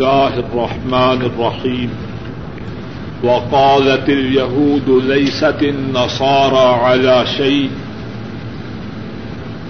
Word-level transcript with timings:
الله 0.00 0.38
الرحمن 0.38 1.22
الرحيم. 1.22 1.88
وقالت 3.24 4.08
اليهود 4.08 5.02
ليست 5.04 5.62
النصارى 5.62 6.84
على 6.84 7.24
شيء. 7.36 7.68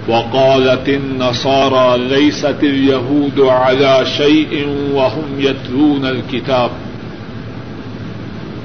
وقالت 0.08 0.88
النصارى 0.88 1.98
ليست 1.98 2.62
اليهود 2.62 3.40
على 3.40 4.04
شيء 4.16 4.66
وهم 4.92 5.40
يتلون 5.40 6.06
الكتاب. 6.06 6.70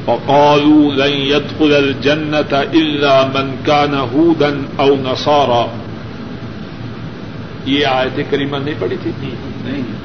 وقالوا 0.08 0.94
لن 0.94 1.14
يدخل 1.14 1.74
الجنة 1.74 2.62
إلا 2.74 3.28
من 3.34 3.56
كان 3.66 3.94
هودا 3.94 4.58
أو 4.80 4.96
نصارى. 5.04 5.68
یہ 7.66 7.86
آیت 7.86 8.20
کریمہ 8.30 8.58
نہیں 8.58 8.76
پڑی 8.80 8.96
تھی؟ 9.04 9.12
نہیں. 9.64 10.05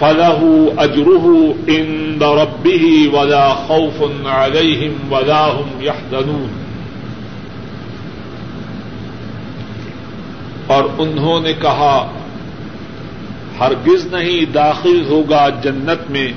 فله 0.00 0.72
أجره 0.78 1.54
عند 1.68 2.22
ربه 2.22 3.10
ولا 3.12 3.54
خوف 3.54 4.26
عليهم 4.26 5.12
ولا 5.12 5.46
هم 5.46 5.82
يحزنون. 5.82 6.48
اور 10.66 10.84
انہوں 10.98 11.40
نے 11.40 11.52
کہا، 11.52 12.12
ہرگز 13.60 14.06
نہیں 14.06 14.44
داخل 14.44 15.04
ہوگا 15.08 15.48
جنت 15.48 16.10
میں، 16.10 16.32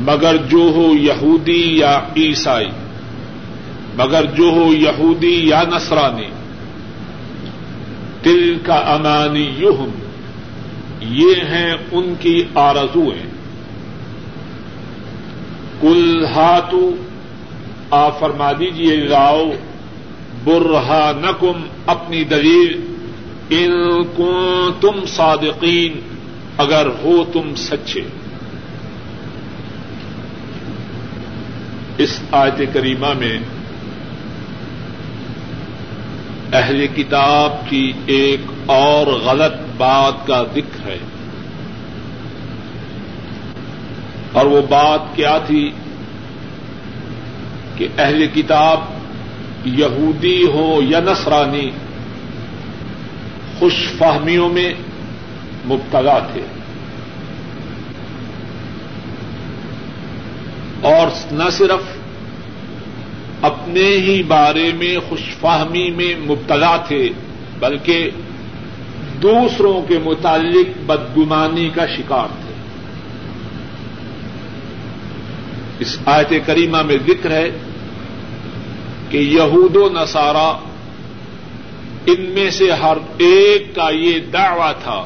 مگر 0.00 0.36
جو 0.36 0.72
ہو 0.74 0.94
یہودی 0.94 1.78
یا 1.78 2.00
عیسائی، 2.16 2.70
مگر 3.96 4.24
جو 4.24 4.44
ہو 4.44 4.72
یہودی 4.72 5.48
یا 5.48 5.62
نسرانی 5.62 6.28
دل 8.24 8.58
کا 8.62 8.74
امانی 8.74 9.52
یوہم 9.56 9.90
یہ 11.00 11.34
ہیں 11.50 11.74
ان 11.92 12.14
کی 12.20 12.44
آرزویں 12.54 13.30
کل 15.80 16.24
ہاتھو 16.24 16.90
آ 17.90 18.08
فرما 18.08 18.52
دیجیے 18.52 18.96
لاؤ 18.96 19.44
برہا 20.44 21.12
نکم 21.16 21.62
اپنی 21.86 22.24
دلیل۔ 22.24 22.86
ان 23.50 24.04
کو 24.16 24.32
تم 24.80 25.06
صادقین، 25.06 26.00
اگر 26.56 26.86
ہو 27.02 27.24
تم 27.32 27.54
سچے۔ 27.56 28.00
اس 31.98 32.20
آیت 32.32 32.62
کریمہ 32.72 33.12
میں 33.18 33.38
اہل 36.52 36.86
کتاب 36.86 37.70
کی 37.70 37.92
ایک 38.06 38.40
اور 38.66 39.06
غلط 39.06 39.69
بات 39.80 40.26
کا 40.26 40.44
ذکر 40.54 40.88
ہے۔ 40.88 40.98
اور 44.32 44.46
وہ 44.46 44.60
بات 44.70 45.00
کیا 45.14 45.38
تھی 45.38 45.70
کہ 47.76 47.88
اہل 47.98 48.26
کتاب 48.34 48.80
یہودی 49.64 50.46
ہو 50.46 50.82
یا 50.82 51.00
نصرانی، 51.00 51.70
خوش 53.58 53.72
فہمیوں 53.98 54.48
میں 54.48 54.74
مبتلا 55.66 56.18
تھے۔ 56.18 56.40
اور 60.82 61.32
نہ 61.32 61.50
صرف 61.50 61.98
اپنے 63.42 63.82
ہی 63.82 64.22
بارے 64.22 64.72
میں 64.72 64.96
خوش 65.08 65.20
فہمی 65.40 65.90
میں 65.90 66.14
مبتلا 66.20 66.76
تھے، 66.76 67.08
بلکہ 67.58 68.10
دوسروں 69.22 69.82
کے 69.82 69.98
متعلق 69.98 70.78
بدگمانی 70.86 71.68
کا 71.68 71.86
شکار 71.86 72.26
تھے۔ 72.26 72.54
اس 75.78 75.98
آیت 76.06 76.32
کریمہ 76.46 76.82
میں 76.82 76.96
ذکر 77.06 77.30
ہے 77.30 77.50
کہ 79.08 79.18
یہود 79.18 79.76
و 79.76 79.88
نصارہ 79.92 80.58
ان 82.06 82.20
میں 82.20 82.50
سے 82.50 82.70
ہر 82.70 82.96
ایک 83.18 83.74
کا 83.74 83.90
یہ 83.90 84.18
دعوی 84.32 84.72
تھا، 84.82 85.04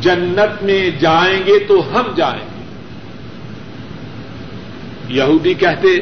جنت 0.00 0.62
میں 0.62 0.90
جائیں 0.90 1.40
گے 1.46 1.58
تو 1.58 1.80
ہم 1.80 2.14
جائیں 2.16 2.40
گے۔ 2.40 2.64
یہودی 5.08 5.54
کہتے، 5.54 5.96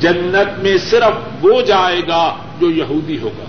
جنت 0.00 0.62
میں 0.62 0.76
صرف 0.78 1.44
وہ 1.44 1.62
جائے 1.62 2.00
گا 2.08 2.36
جو 2.60 2.70
یہودی 2.70 3.18
ہوگا۔ 3.18 3.44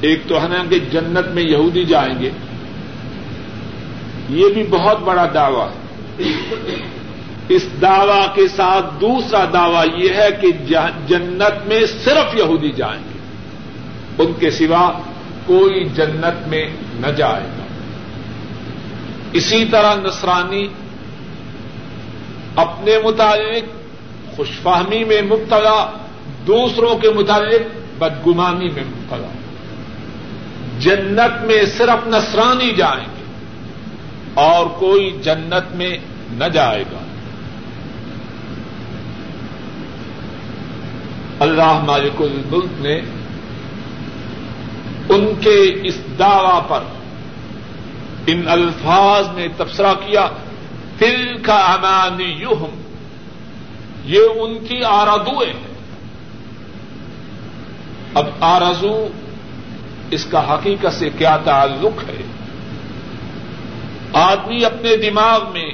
ایک 0.00 0.22
تو 0.28 0.42
ہے 0.42 0.48
نا 0.48 0.64
کہ 0.70 0.78
جنت 0.78 1.34
میں 1.34 1.42
یہودی 1.42 1.84
جائیں 1.84 2.22
گے۔ 2.22 2.30
یہ 4.28 4.48
بھی 4.48 4.62
بہت 4.70 5.00
بڑا 5.00 5.26
دعوی 5.34 5.60
ہے۔ 5.60 5.82
اس 7.48 7.66
دعوی 7.82 8.20
کے 8.34 8.48
ساتھ 8.48 8.86
دوسرا 9.00 9.44
دعوی 9.52 10.04
یہ 10.04 10.12
ہے 10.14 10.28
کہ 10.40 10.48
جنت 11.06 11.66
میں 11.66 11.80
صرف 12.04 12.36
یہودی 12.36 12.72
جائیں 12.72 13.02
گے۔ 13.02 13.18
ان 14.18 14.32
کے 14.38 14.50
سوا 14.50 14.92
کوئی 15.46 15.84
جنت 15.84 16.48
میں 16.48 16.64
نہ 16.94 17.06
جائے 17.06 17.44
گا۔ 17.44 17.64
اسی 19.32 19.64
طرح 19.64 19.94
نصرانی 19.94 20.68
اپنے 22.56 22.98
متعلق 23.04 23.64
خوش 24.36 24.48
فہمی 24.62 25.04
میں 25.04 25.22
مبتلا 25.22 26.01
دوسروں 26.46 26.98
کے 26.98 27.10
متعلق 27.10 27.62
بدگمانی 27.98 28.68
میں 28.68 28.84
مبتلا 28.84 29.28
جنت 30.78 31.44
میں 31.44 31.64
صرف 31.64 32.06
نصرانی 32.06 32.72
جائیں 32.72 33.04
گے 33.04 33.24
اور 34.34 34.66
کوئی 34.66 35.18
جنت 35.22 35.76
میں 35.76 35.98
نہ 36.32 36.44
جائے 36.44 36.84
گا۔ 36.92 36.98
اللہ 41.40 41.84
مالک 41.84 42.22
الملک 42.22 42.80
نے 42.80 43.00
ان 45.08 45.34
کے 45.40 45.80
اس 45.82 45.98
دعوی 46.18 46.60
پر 46.68 46.80
ان 48.26 48.42
الفاظ 48.48 49.28
میں 49.34 49.48
تبصرہ 49.56 49.94
کیا 49.94 50.28
دل 51.00 51.42
کا 51.42 51.54
امانی 51.54 52.44
یہ 54.04 54.40
ان 54.40 54.66
کی 54.66 54.84
آرزویں 54.84 55.52
ہیں۔ 55.52 55.71
اب 58.14 58.26
آرزو 58.40 59.08
اس 60.10 60.24
کا 60.24 60.54
حقیقت 60.54 60.92
سے 60.92 61.10
کیا 61.18 61.36
تعلق 61.36 62.08
ہے؟ 62.08 62.22
آدمی 64.12 64.64
اپنے 64.64 64.96
دماغ 64.96 65.52
میں، 65.52 65.70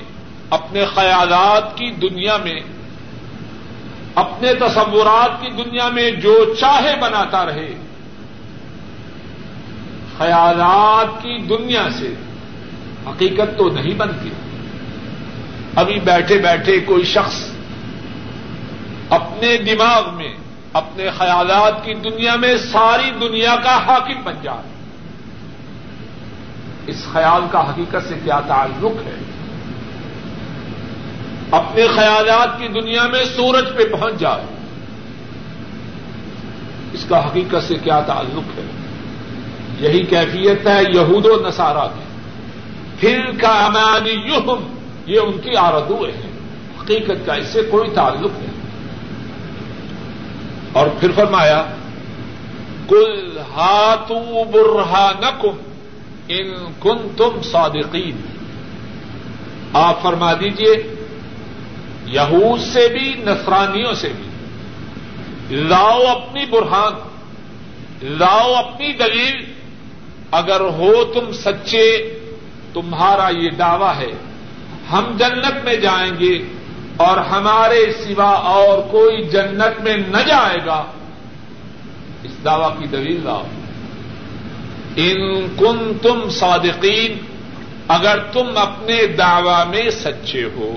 اپنے 0.51 0.85
خیالات 0.85 1.79
کی 1.79 1.91
دنیا 1.91 2.37
میں، 2.37 2.61
اپنے 4.15 4.55
تصورات 4.55 5.43
کی 5.43 5.51
دنیا 5.51 5.89
میں 5.89 6.11
جو 6.11 6.55
چاہے 6.61 6.97
بناتا 7.01 7.47
رہے۔ 7.47 7.75
خیالات 10.19 11.23
کی 11.23 11.39
دنیا 11.39 11.89
سے 11.99 12.15
حقیقت 13.07 13.59
تو 13.59 13.69
نہیں 13.69 13.95
بنتی۔ 13.95 14.31
ابھی 15.77 16.01
بیٹھے 16.01 16.39
بیٹھے 16.39 16.81
کوئی 16.81 17.05
شخص 17.05 17.49
اپنے 19.11 19.57
دماغ 19.57 20.15
میں 20.15 20.35
اپنے 20.73 21.11
خیالات 21.11 21.85
کی 21.85 21.95
دنیا 21.95 22.37
میں 22.37 22.57
ساری 22.57 23.11
دنیا 23.21 23.57
کا 23.57 23.77
حاکم 23.77 24.23
بن 24.25 24.35
جائے۔ 24.43 24.75
اس 26.87 27.05
خیال 27.13 27.43
کا 27.51 27.71
حقیقت 27.71 28.09
سے 28.09 28.15
کیا 28.25 28.41
تعلق 28.41 29.07
ہے؟ 29.07 29.15
اپنے 31.51 31.87
خیالات 31.95 32.59
کی 32.59 32.69
دنیا 32.69 33.07
میں 33.07 33.25
سورج 33.37 33.65
پہ 33.77 33.85
پہنچ 33.85 34.21
جائے۔ 34.21 34.45
اس 36.93 37.05
کا 37.09 37.27
حقیقت 37.27 37.69
سے 37.69 37.75
کیا 37.75 38.01
تعلق 38.01 38.59
ہے؟ 38.59 38.65
یہی 39.81 40.03
کیفیت 40.03 40.67
ہے 40.67 40.83
یہود 40.95 41.27
و 41.27 41.49
نصارہ 41.49 41.89
کی۔ 41.89 42.03
پھر 43.01 43.19
کا 43.41 43.67
امانی 43.67 44.33
یہ 45.07 45.19
ان 45.19 45.39
کی 45.39 45.57
آردویں 45.57 46.13
ہیں۔ 46.13 46.31
حقیقت 46.83 47.27
کا 47.27 47.35
اس 47.35 47.47
سے 47.47 47.63
کوئی 47.63 47.91
تعلق 47.91 48.33
نہیں۔ 48.39 48.58
اور 50.73 50.87
پھر 51.01 51.13
فرمایا 51.13 51.63
کل 52.89 53.39
ہاتھوں 53.39 54.45
برہا 54.45 55.13
نکم 55.21 55.57
ان 56.29 56.51
کن 56.81 57.09
تم 57.17 57.43
صادقین 57.43 58.21
آپ 59.73 60.03
فرما 60.03 60.35
دیجیے 60.35 60.99
یہود 62.07 62.61
سے 62.61 62.89
بھی، 62.89 63.15
نصرانیوں 63.19 63.93
سے 63.95 64.09
بھی، 64.17 64.29
لاؤ 65.57 66.07
اپنی 66.07 66.47
برہان، 66.47 66.93
لاؤ 68.03 68.55
اپنی 68.55 68.93
دلیل، 68.93 69.45
اگر 70.31 70.61
ہو 70.61 71.05
تم 71.05 71.33
سچے، 71.33 72.15
تمہارا 72.73 73.29
یہ 73.29 73.51
دعوی 73.51 73.99
ہے، 73.99 74.13
ہم 74.93 75.17
جنت 75.19 75.65
میں 75.65 75.77
جائیں 75.77 76.13
گے 76.19 76.43
اور 76.99 77.17
ہمارے 77.19 77.93
سوا 77.93 78.31
اور 78.31 78.79
کوئی 78.91 79.29
جنت 79.29 79.81
میں 79.81 79.97
نہ 79.97 80.17
جائے 80.17 80.67
گا۔ 80.67 80.85
اس 82.23 82.45
دعوی 82.45 82.75
کی 82.79 82.87
دلیل 82.87 83.21
لاؤ۔ 83.25 83.47
ان 84.97 85.47
کن 85.59 85.99
تم 86.03 86.29
صادقین، 86.31 87.19
اگر 87.89 88.19
تم 88.33 88.47
اپنے 88.57 89.07
دعوی 89.07 89.69
میں 89.69 89.91
سچے 89.91 90.45
ہو، 90.45 90.77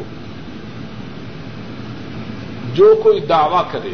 جو 2.74 3.00
کوئی 3.03 3.19
دعوی 3.19 3.63
کرے، 3.71 3.94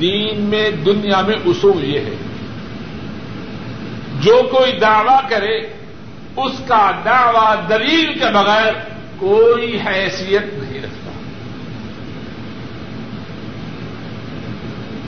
دین 0.00 0.40
میں، 0.40 0.70
دنیا 0.70 1.20
میں 1.20 1.36
اصول 1.46 1.84
یہ 1.84 2.00
ہے۔ 2.00 2.16
جو 4.20 4.42
کوئی 4.50 4.72
دعوی 4.72 5.26
کرے، 5.28 5.58
اس 6.36 6.52
کا 6.68 6.90
دعوی 7.04 7.56
دلیل 7.68 8.18
کے 8.18 8.26
بغیر 8.34 8.93
کوئی 9.18 9.78
حیثیت 9.86 10.44
نہیں 10.54 10.82
رکھتا۔ 10.82 11.10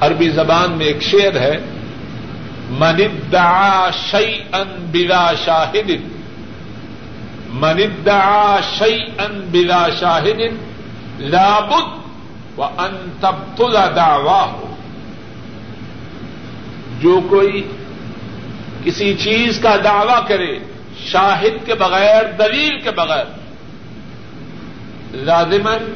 عربی 0.07 0.31
زبان 0.31 0.73
میں 0.73 0.87
ایک 0.87 1.03
شعر 1.03 1.37
ہے، 1.37 1.61
من 2.71 2.97
ادعا 2.99 3.91
شيئا 3.91 4.63
بلا 4.93 5.35
شاہد، 5.45 5.91
من 7.49 7.81
ادعا 7.81 8.59
شيئا 8.79 9.27
بلا 9.51 9.89
شاہد 10.01 10.41
لابد 11.21 12.07
و 12.59 12.65
ان 12.65 13.11
تبتل 13.21 13.77
دعواه. 13.97 14.57
جو 17.01 17.21
کوئی 17.31 17.69
کسی 18.85 19.15
چیز 19.15 19.59
کا 19.59 19.77
دعوی 19.85 20.21
کرے، 20.29 20.59
شاہد 21.05 21.67
کے 21.67 21.75
بغیر، 21.75 22.23
دلیل 22.39 22.81
کے 22.81 22.91
بغیر 22.91 23.25
لازمن 25.17 25.95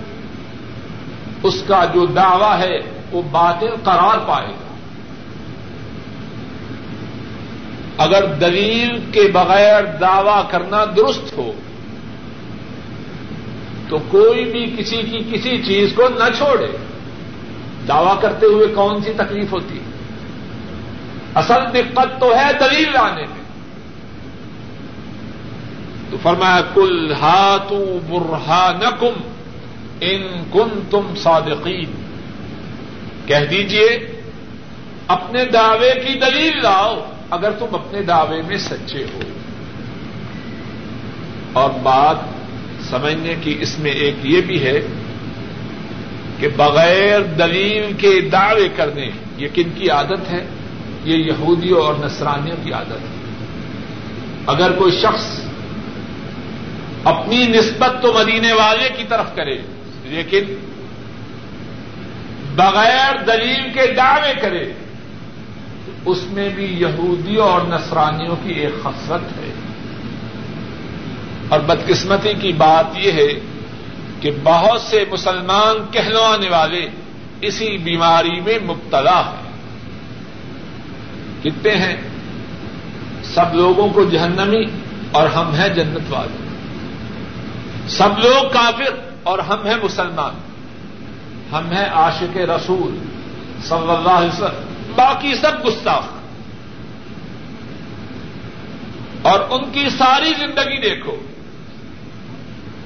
اس 1.43 1.63
کا 1.67 1.85
جو 1.95 2.07
دعوی 2.07 2.63
ہے 2.63 2.79
وہ 3.13 3.23
باطل 3.31 3.71
قرار 3.83 4.19
پائے 4.27 4.49
گا۔ 4.49 4.75
اگر 7.99 8.27
دلیل 8.27 9.01
کے 9.13 9.31
بغیر 9.33 9.85
دعوی 9.85 10.43
کرنا 10.51 10.85
درست 10.85 11.39
ہو، 11.39 11.53
تو 13.89 13.99
کوئی 14.09 14.45
بھی 14.45 14.77
کسی 14.79 14.97
کی 14.97 15.19
کسی 15.33 15.63
چیز 15.63 15.93
کو 15.95 16.09
نہ 16.09 16.37
چھوڑے۔ 16.39 16.77
دعوی 17.89 18.19
کرتے 18.21 18.47
ہوئے 18.47 18.67
کون 18.67 19.03
سی 19.03 19.13
تکلیف 19.17 19.53
ہوتی؟ 19.53 19.79
ہے 19.79 19.91
اصل 21.35 21.75
دقت 21.75 22.21
تو 22.21 22.35
ہے 22.37 22.53
دلیل 22.61 22.93
لانے 22.93 23.23
میں۔ 23.23 23.40
تو 26.11 26.17
فرمایا 26.23 26.61
کل 26.75 27.13
ہاتھ 27.13 27.73
برہا 28.09 28.79
نکم 28.83 29.29
ان 30.01 30.45
کن 30.53 30.81
تم 30.91 31.15
صادقین. 31.17 31.93
کہہ 33.27 33.45
دیجیے، 33.51 34.21
اپنے 35.07 35.45
دعوے 35.45 35.91
کی 36.07 36.19
دلیل 36.19 36.63
لاؤ 36.63 37.05
اگر 37.31 37.51
تم 37.51 37.67
اپنے 37.73 38.03
دعوے 38.03 38.43
میں 38.43 38.59
سچے 38.59 39.05
ہو. 39.15 39.21
اور 41.53 41.71
بات 41.83 42.17
سمجھنے 42.91 43.35
کی 43.43 43.57
اس 43.61 43.79
میں 43.79 43.91
ایک 43.91 44.15
یہ 44.23 44.41
بھی 44.41 44.63
ہے 44.63 44.81
کہ 46.39 46.49
بغیر 46.57 47.21
دلیل 47.23 47.93
کے 47.99 48.21
دعوے 48.21 48.69
کرنے، 48.77 49.11
یہ 49.37 49.49
کن 49.55 49.71
کی 49.75 49.91
عادت 49.91 50.33
ہے؟ 50.33 50.47
یہ 51.05 51.17
یہودیوں 51.17 51.83
اور 51.83 51.95
نصرانیوں 51.95 52.57
کی 52.65 52.73
عادت 52.73 52.93
ہے۔ 52.93 53.17
اگر 54.47 54.73
کوئی 54.73 54.93
شخص 54.93 55.50
اپنی 57.05 57.47
نسبت 57.47 58.03
تو 58.03 58.13
مدینے 58.13 58.53
والے 58.53 58.89
کی 58.97 59.05
طرف 59.09 59.37
کرے۔ 59.37 59.59
لیکن 60.03 60.43
بغیر 62.55 63.25
دلیل 63.27 63.73
کے 63.73 63.93
دعوے 63.93 64.33
کرے، 64.41 64.73
اس 66.05 66.19
میں 66.25 66.49
بھی 66.49 66.65
یہودیوں 66.65 67.49
اور 67.49 67.61
نصرانیوں 67.69 68.37
کی 68.43 68.53
ایک 68.53 68.83
خصرت 68.83 69.21
ہے۔ 69.23 69.53
اور 71.49 71.61
بدقسمتی 71.61 72.33
کی 72.35 72.53
بات 72.53 72.87
یہ 72.97 73.13
ہے 73.13 73.41
کہ 74.21 74.31
بہت 74.43 74.81
سے 74.81 75.05
مسلمان 75.11 75.77
کہلوانے 75.91 76.49
والے 76.49 76.89
اسی 77.41 77.79
بیماری 77.79 78.41
میں 78.41 78.59
مبتلا 78.65 79.21
ہیں۔ 79.21 79.51
کتنے 81.43 81.77
ہیں؟ 81.77 81.97
سب 83.23 83.55
لوگوں 83.55 83.89
کو 83.89 84.05
جہنمی 84.05 84.65
اور 85.13 85.27
ہم 85.27 85.55
ہیں 85.55 85.69
جنت 85.69 86.13
والے۔ 86.13 86.40
سب 87.91 88.19
لوگ 88.19 88.53
کافر 88.53 89.11
اور 89.23 89.39
ہم 89.39 89.67
ہیں 89.67 89.77
مسلمان، 89.83 90.35
ہم 91.53 91.73
ہیں 91.73 91.85
عاشق 91.85 92.37
رسول 92.37 92.99
صلی 93.63 93.91
اللہ 93.91 94.09
علیہ 94.09 94.29
وسلم، 94.29 94.93
باقی 94.95 95.35
سب 95.35 95.67
گستاخ۔ 95.67 96.05
اور 99.23 99.41
ان 99.51 99.71
کی 99.73 99.89
ساری 99.99 100.33
زندگی 100.39 100.81
دیکھو، 100.81 101.17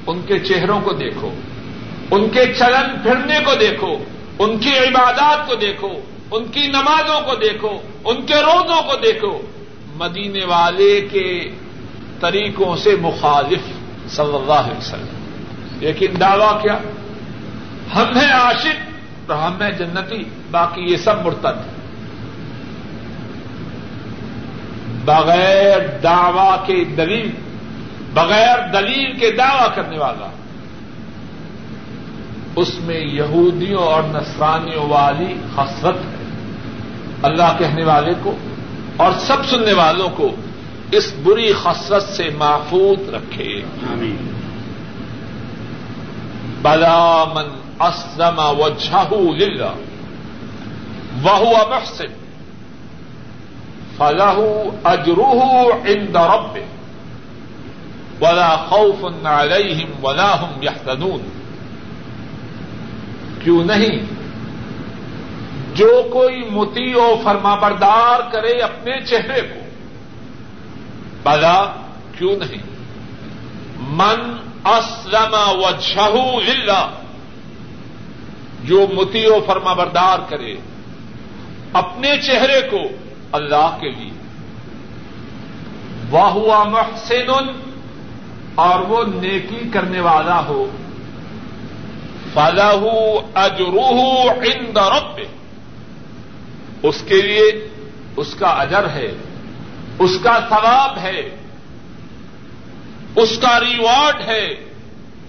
ان 0.07 0.23
کے 0.27 0.39
چہروں 0.39 0.81
کو 0.81 0.93
دیکھو، 0.93 1.35
ان 2.11 2.29
کے 2.29 2.55
چلن 2.59 3.01
پھرنے 3.03 3.39
کو 3.45 3.55
دیکھو، 3.61 4.05
ان 4.39 4.59
کی 4.59 4.79
عبادات 4.79 5.49
کو 5.49 5.55
دیکھو، 5.55 5.91
ان 6.31 6.45
کی 6.45 6.67
نمازوں 6.67 7.21
کو 7.21 7.35
دیکھو، 7.35 7.79
ان 8.05 8.27
کے 8.27 8.35
روزوں 8.35 8.83
کو 8.83 8.97
دیکھو۔ 9.03 9.41
مدینے 9.97 10.45
والے 10.45 11.09
کے 11.13 11.51
طریقوں 12.21 12.77
سے 12.77 12.97
مخالف۔ 13.01 13.84
صلی 14.09 14.35
اللہ 14.35 14.53
علیہ 14.53 14.77
وسلم۔ 14.77 15.25
لیکن 15.81 16.07
دعوی 16.21 16.63
کیا؟ 16.63 16.79
ہم 17.95 18.17
ہیں 18.17 18.33
عاشق 18.33 18.77
تو 19.29 19.47
ہم 19.47 19.63
ہیں 19.63 19.71
جنتی، 19.71 20.25
باقی 20.51 20.83
یہ 20.83 20.97
سب 20.97 21.27
مرتد۔ 21.27 21.75
بغیر 25.05 25.79
دعوی 26.03 26.67
کے 26.67 26.85
دلیل، 26.85 27.31
بغیر 28.15 28.59
دلیل 28.73 29.19
کے 29.19 29.31
دعوی 29.31 29.69
کرنے 29.75 29.99
والا۔ 29.99 30.31
اس 32.57 32.81
میں 32.81 33.01
یہودیوں 33.01 33.83
اور 33.83 34.03
نسرانیوں 34.03 34.89
والی 34.89 35.35
حسرت 35.59 35.97
ہے۔ 35.97 36.25
اللہ 37.23 37.57
کہنے 37.59 37.85
والے 37.85 38.13
کو 38.23 38.37
اور 38.97 39.13
سب 39.19 39.37
سننے 39.51 39.73
والوں 39.73 40.09
کو 40.09 40.37
اس 40.97 41.15
بری 41.23 41.53
خسرت 41.53 42.03
سے 42.03 42.31
محفوظ 42.39 43.15
رکھے۔ 43.15 43.63
بلا 46.63 47.25
من 47.35 47.45
اسلم 47.81 48.39
وجهه 48.39 49.25
لله 49.37 49.75
وهو 51.25 51.71
محسن۔ 51.71 52.25
فله 53.97 54.43
اجره 54.85 55.67
عند 55.85 56.17
ربه 56.17 56.65
ولا 58.21 58.57
خوف 58.57 59.27
عليهم 59.27 60.05
ولا 60.05 60.35
هم 60.35 60.63
يحزنون 60.63 61.21
کیوں 63.43 63.65
نہیں؟ 63.65 63.99
جو 65.75 66.03
کوئی 66.13 66.45
متی 66.51 66.95
و 66.95 67.21
فرما 67.25 67.55
بردار 67.55 68.33
کرے 68.33 68.53
اپنے 68.53 69.01
چہرے 69.01 69.41
کو۔ 69.41 69.64
بلا 71.25 71.73
کیوں 72.19 72.37
نہیں؟ 72.37 72.63
من 73.79 74.37
اسلم 74.65 75.35
و 75.35 76.41
للہ، 76.41 76.91
جو 78.65 78.87
متی 78.93 79.27
و 79.27 79.37
فرما 79.47 79.73
بردار 79.73 80.19
کرے 80.29 80.55
اپنے 81.73 82.17
چہرے 82.23 82.61
کو 82.71 82.81
اللہ 83.33 83.77
کے 83.81 83.91
لیے۔ 83.91 84.11
واہ 86.11 86.65
محسن 86.65 87.31
اور 88.55 88.81
وہ 88.81 89.05
نیکی 89.05 89.69
کرنے 89.73 90.01
والا 90.01 90.47
ہو۔ 90.47 90.71
فلاح 92.35 92.83
اجروہ 93.35 94.31
عند 94.31 94.77
ربه 94.77 95.27
اس 96.83 97.03
کے 97.09 97.23
لیے 97.23 97.69
اس 98.17 98.35
کا 98.35 98.47
اجر 98.47 98.89
ہے۔ 98.89 99.13
اس 99.99 100.11
کا 100.23 100.39
ثواب 100.49 100.99
ہے، 100.99 101.37
اس 103.17 103.39
کا 103.39 103.61
ریوارڈ 103.61 104.23
ہے، 104.29 104.55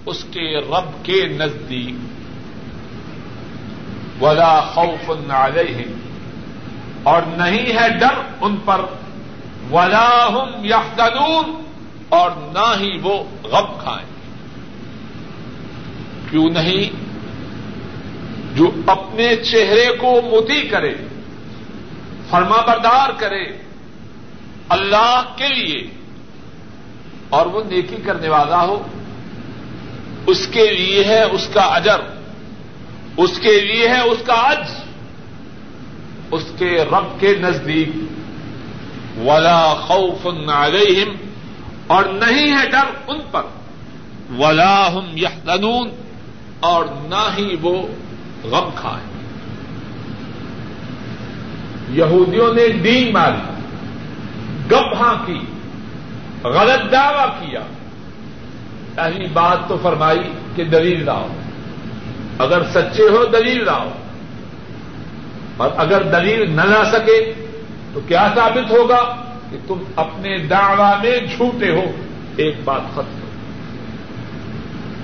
اس 0.05 0.23
کے 0.23 0.57
رب 0.57 1.05
کے 1.05 1.27
نزدیک۔ 1.27 1.95
ولا 4.23 4.61
خوف 4.61 5.11
علیہم 5.29 5.91
اور 7.03 7.21
نہیں 7.21 7.81
ہے 7.81 7.89
ڈر 7.89 8.21
ان 8.41 8.55
پر۔ 8.65 8.81
ولا 9.71 10.27
ہم 10.27 10.65
یحزنون 10.65 11.63
اور 12.09 12.31
نہ 12.31 12.73
ہی 12.79 12.97
وہ 13.03 13.23
غم 13.43 13.77
کھائیں۔ 13.79 14.07
کیوں 16.29 16.49
نہیں؟ 16.49 17.05
جو 18.57 18.71
اپنے 18.87 19.35
چہرے 19.35 19.85
کو 19.97 20.21
متی 20.21 20.61
کرے 20.61 20.93
فرما 22.29 22.61
بردار 22.61 23.09
کرے۔ 23.17 23.64
اللہ 24.69 25.23
کے 25.35 25.47
لیے 25.47 25.87
اور 27.29 27.45
وہ 27.45 27.63
نیکی 27.63 27.95
کرنے 28.05 28.29
والا 28.29 28.61
ہو، 28.61 28.87
اس 30.27 30.47
کے 30.47 30.71
لیے 30.71 31.03
ہے 31.03 31.23
اس 31.23 31.49
کا 31.53 31.61
اجر، 31.61 31.99
اس 33.17 33.39
کے 33.39 33.61
لیے 33.61 33.87
ہے 33.87 34.01
اس 34.01 34.17
کا 34.25 34.33
اج 34.33 34.69
اس 36.31 36.43
کے 36.59 36.85
رب 36.91 37.19
کے 37.19 37.35
نزدیک۔ 37.39 37.89
ولا 39.17 39.73
خوف 39.73 40.27
علیہم 40.49 41.15
اور 41.87 42.03
نہیں 42.03 42.57
ہے 42.57 42.69
ڈر 42.69 42.91
ان 43.07 43.19
پر۔ 43.31 43.43
ولا 44.37 44.93
ہم 44.93 45.17
یحزنون 45.17 45.89
اور 46.59 46.85
نہ 46.85 47.29
ہی 47.37 47.55
وہ 47.61 47.87
غم 48.43 48.69
کھائیں۔ 48.75 49.21
یہودیوں 51.89 52.53
نے 52.53 52.67
ڈین 52.67 53.13
ماری۔ 53.13 53.54
گبھا 54.71 55.23
کی، 55.25 55.39
غلط 56.43 56.91
دعوی 56.91 57.45
کیا۔ 57.45 57.59
پہلی 58.95 59.27
بات 59.33 59.57
تو 59.67 59.77
فرمائی 59.81 60.31
کہ 60.55 60.63
دلیل 60.63 61.05
لاؤ۔ 61.05 61.27
اگر 62.39 62.63
سچے 62.63 63.03
ہو، 63.03 63.25
دلیل 63.25 63.65
لاؤ۔ 63.65 63.89
اور 65.57 65.69
اگر 65.77 66.01
دلیل 66.03 66.51
نہ 66.51 66.61
لا 66.61 66.83
سکے 66.85 67.33
تو 67.93 67.99
کیا 68.07 68.31
ثابت 68.35 68.71
ہوگا 68.71 69.15
کہ 69.51 69.57
تم 69.67 69.83
اپنے 69.95 70.37
دعوی 70.37 71.09
میں 71.09 71.19
جھوٹے 71.27 71.69
ہو؟ 71.69 71.83
ایک 72.35 72.55
بات 72.63 72.81
ختم۔ 72.93 73.19
ہو 73.21 73.29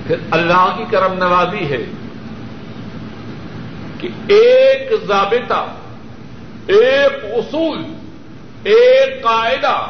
پھر 0.06 0.16
اللہ 0.30 0.74
کی 0.76 0.84
کرم 0.90 1.12
نوازی 1.12 1.70
ہے 1.70 1.84
کہ 3.98 4.08
ایک 4.26 4.92
ضابطہ، 5.06 5.66
ایک 6.66 7.24
اصول 7.24 7.84
ایک 8.64 9.22
قاعدہ، 9.22 9.86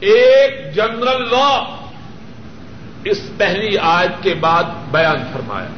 ایک 0.00 0.74
جنرل 0.74 1.30
لا، 1.30 1.76
اس 3.04 3.20
پہلی 3.36 3.78
آیت 3.78 4.22
کے 4.22 4.34
بعد 4.34 4.64
بیان 4.90 5.16
فرمایا 5.32 5.68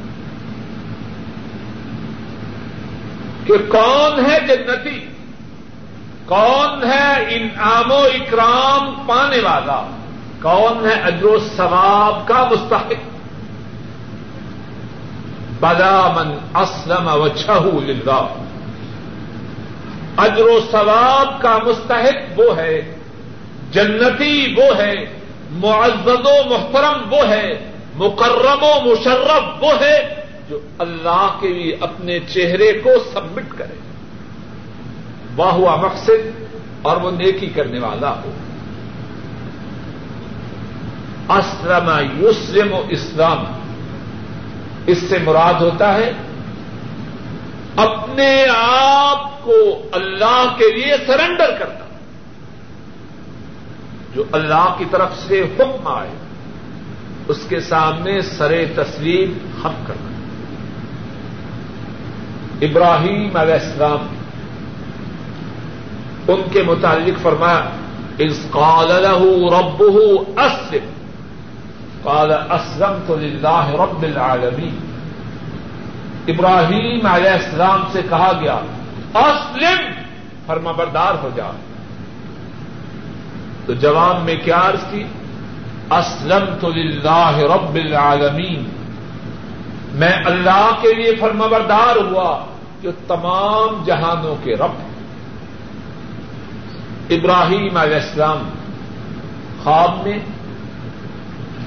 کہ 3.45 3.53
کون 3.71 4.25
ہے 4.25 4.39
جنتی؟ 4.47 5.05
کون 6.25 6.83
ہے 6.83 7.25
انعام 7.29 7.91
و 7.91 7.95
اکرام 7.95 9.03
پانے 9.07 9.39
والا؟ 9.39 9.89
کون 10.41 10.85
ہے 10.85 10.93
اجر 10.93 11.25
و 11.25 11.39
ثواب 11.57 12.27
کا 12.27 12.49
مستحق؟ 12.51 13.11
بدا 15.59 16.13
من 16.15 16.37
اسلم 16.55 17.07
و 17.07 17.27
چھو 17.27 17.79
للہ۔ 17.79 18.27
اجر 20.21 20.43
و 20.43 20.59
ثواب 20.71 21.41
کا 21.41 21.57
مستحق 21.57 22.39
وہ 22.39 22.57
ہے، 22.57 22.95
جنتی 23.71 24.55
وہ 24.57 24.77
ہے، 24.77 24.93
معزز 25.51 26.25
و 26.25 26.49
محترم 26.49 27.13
وہ 27.13 27.29
ہے، 27.29 27.71
مکرم 27.95 28.63
و 28.63 28.91
مشرف 28.91 29.63
وہ 29.63 29.71
ہے 29.81 30.15
جو 30.49 30.59
اللہ 30.79 31.37
کے 31.39 31.47
لیے 31.47 31.77
اپنے 31.81 32.19
چہرے 32.19 32.81
کو 32.83 32.89
سبمٹ 33.13 33.43
کرے۔ 33.57 33.75
واہ 35.35 35.51
ہوا 35.51 35.75
مقصد 35.75 36.45
اور 36.81 36.97
وہ 36.97 37.11
نیکی 37.11 37.47
کرنے 37.47 37.79
والا 37.79 38.09
ہو۔ 38.09 38.31
اسلم 41.29 41.89
یسلم 42.25 42.73
و 42.73 42.83
اسلام۔ 42.89 43.43
اس 44.87 44.97
سے 45.09 45.17
مراد 45.23 45.61
ہوتا 45.61 45.93
ہے 45.93 46.13
اپنے 47.75 48.45
آپ 48.57 49.43
کو 49.43 49.81
اللہ 49.91 50.55
کے 50.57 50.71
لیے 50.71 50.93
سرنڈر 51.07 51.51
کرنا 51.59 51.85
جو 54.15 54.23
اللہ 54.31 54.75
کی 54.77 54.85
طرف 54.91 55.19
سے 55.27 55.41
حکم 55.41 55.87
آئے، 55.87 56.09
اس 57.27 57.37
کے 57.49 57.59
سامنے 57.59 58.21
سر 58.21 58.63
تسلیم 58.75 59.37
ہم 59.63 59.71
کرنا۔ 59.87 60.11
ابراہیم 62.61 63.37
علیہ 63.37 63.53
السلام 63.53 64.07
ان 66.27 66.41
کے 66.51 66.63
متعلق 66.63 67.21
فرمایا 67.21 67.69
اس 68.17 68.47
قال 68.51 68.87
له 68.87 69.21
ربه 69.59 70.03
اسلم، 70.37 70.91
قال 72.03 72.31
اسلمت 72.31 73.11
لله 73.11 73.75
رب 73.85 74.03
العالمین. 74.03 74.90
ابراہیم 76.27 77.05
علیہ 77.05 77.29
السلام 77.29 77.83
سے 77.91 78.01
کہا 78.09 78.31
گیا، 78.41 78.59
اسلم 79.15 79.91
فرما 80.45 80.71
بردار 80.71 81.13
ہو 81.23 81.29
جا۔ 81.35 81.51
تو 83.65 83.73
جواب 83.73 84.23
میں 84.23 84.35
کیا 84.35 84.61
عرض 84.63 84.91
کی؟ 84.91 85.03
اسلم 85.91 86.55
تو 86.61 86.69
لاہ 86.69 87.37
رب 87.37 87.75
العالمین۔ 87.75 88.63
میں 89.93 90.13
اللہ 90.25 90.69
کے 90.81 90.93
لیے 90.93 91.15
فرما 91.15 91.47
بردار 91.47 91.95
ہوا 91.95 92.45
جو 92.81 92.91
تمام 93.07 93.83
جہانوں 93.85 94.35
کے 94.43 94.53
رب۔ 94.53 94.71
ابراہیم 97.09 97.77
علیہ 97.77 97.95
السلام 97.95 98.49
خواب 99.63 100.07
میں 100.07 100.19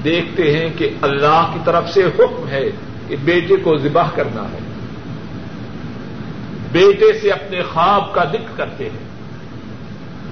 دیکھتے 0.03 0.57
ہیں 0.57 0.69
کہ 0.77 0.89
اللہ 1.01 1.49
کی 1.53 1.59
طرف 1.65 1.89
سے 1.89 2.03
حکم 2.03 2.47
ہے۔ 2.47 2.65
کہ 3.07 3.15
بیٹے 3.23 3.55
کو 3.55 3.77
ذبح 3.77 4.09
کرنا 4.15 4.43
ہے۔ 4.43 4.59
بیٹے 6.71 7.19
سے 7.19 7.31
اپنے 7.31 7.61
خواب 7.61 8.13
کا 8.13 8.23
ذکر 8.23 8.57
کرتے 8.57 8.89
ہیں۔ 8.89 9.05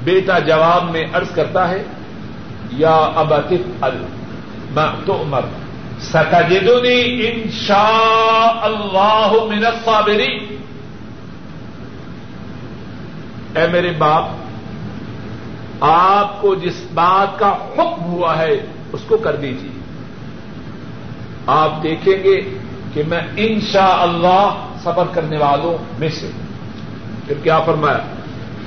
بیٹا 0.04 0.40
جواب 0.40 0.92
میں 0.92 1.04
عرض 1.14 1.32
کرتا 1.32 1.70
ہے، 1.70 1.84
یا 2.72 2.96
اب 3.16 3.34
تو 5.06 5.22
عمر 5.22 5.42
سکجدنی 6.02 7.28
ان 7.28 7.52
شاء 7.52 8.60
اللہ 8.62 9.32
من 9.50 9.66
الصابرین۔ 9.66 10.58
اے 13.56 13.68
میرے 13.72 13.92
باپ، 13.92 14.26
آپ 15.80 16.42
کو 16.42 16.56
جس 16.56 16.86
بات 16.94 17.40
کا 17.40 17.50
حکم 17.50 18.04
ہوا 18.04 18.38
ہے، 18.38 18.66
اس 18.94 19.02
کو 19.08 19.18
کر 19.18 19.36
دیجیے 19.36 19.72
آپ 21.48 21.84
دیکھیں 21.84 22.24
گے 22.24 22.58
کہ 22.94 23.04
میں 23.08 23.22
ان 23.36 23.60
شاء 23.62 23.98
اللہ 24.02 24.68
سفر 24.82 25.04
کرنے 25.14 25.38
والوں 25.38 25.78
میں 26.00 26.10
سے 26.10 26.32
پھر 27.28 27.36
کیا 27.44 27.60
فرمایا؟ 27.60 27.98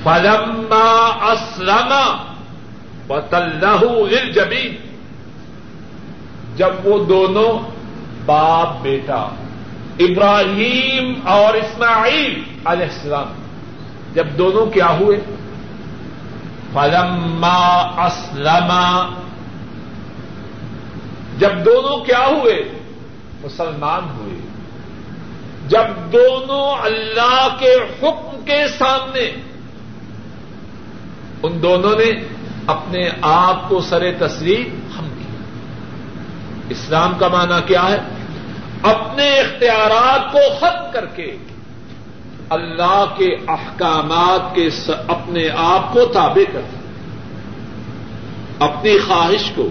فلما 0.03 1.07
اسلم 1.31 1.93
و 3.07 4.07
جبی 4.33 4.77
جب 6.55 6.73
وہ 6.83 7.05
دونوں 7.05 7.59
باپ 8.25 8.81
بیٹا، 8.81 9.27
ابراہیم 9.99 11.27
اور 11.27 11.53
اسماعیل 11.53 12.43
علیہ 12.65 12.85
السلام، 12.85 13.33
جب 14.13 14.27
دونوں 14.37 14.65
کیا 14.65 14.97
ہوئے؟ 14.99 15.19
فلما 16.73 17.79
اسلم 18.05 18.71
جب 21.37 21.65
دونوں 21.65 22.05
کیا 22.05 22.25
ہوئے؟ 22.27 22.76
مسلمان 23.43 24.17
ہوئے۔ 24.17 24.39
جب 25.67 26.13
دونوں 26.13 26.77
اللہ 26.81 27.47
کے 27.59 27.73
حکم 27.73 28.45
کے 28.45 28.67
سامنے 28.79 29.31
ان 31.43 31.63
دونوں 31.63 31.95
نے 31.95 32.23
اپنے 32.67 33.09
آپ 33.21 33.69
کو 33.69 33.81
سر 33.81 34.11
تسلیم 34.19 34.79
ہم 34.99 35.07
کیا 35.07 35.43
اسلام 36.69 37.17
کا 37.17 37.27
معنی 37.27 37.61
کیا 37.65 37.83
ہے؟ 37.89 37.97
اپنے 38.83 39.39
اختیارات 39.39 40.31
کو 40.31 40.39
ختم 40.57 40.91
کر 40.93 41.05
کے 41.05 41.37
اللہ 42.49 43.05
کے 43.17 43.35
احکامات 43.47 44.55
کے 44.55 44.69
اپنے 45.07 45.49
آپ 45.57 45.93
کو 45.93 46.05
تابع 46.05 46.51
کر 46.53 46.61
اپنی 48.59 48.99
خواہش 48.99 49.51
کو، 49.55 49.69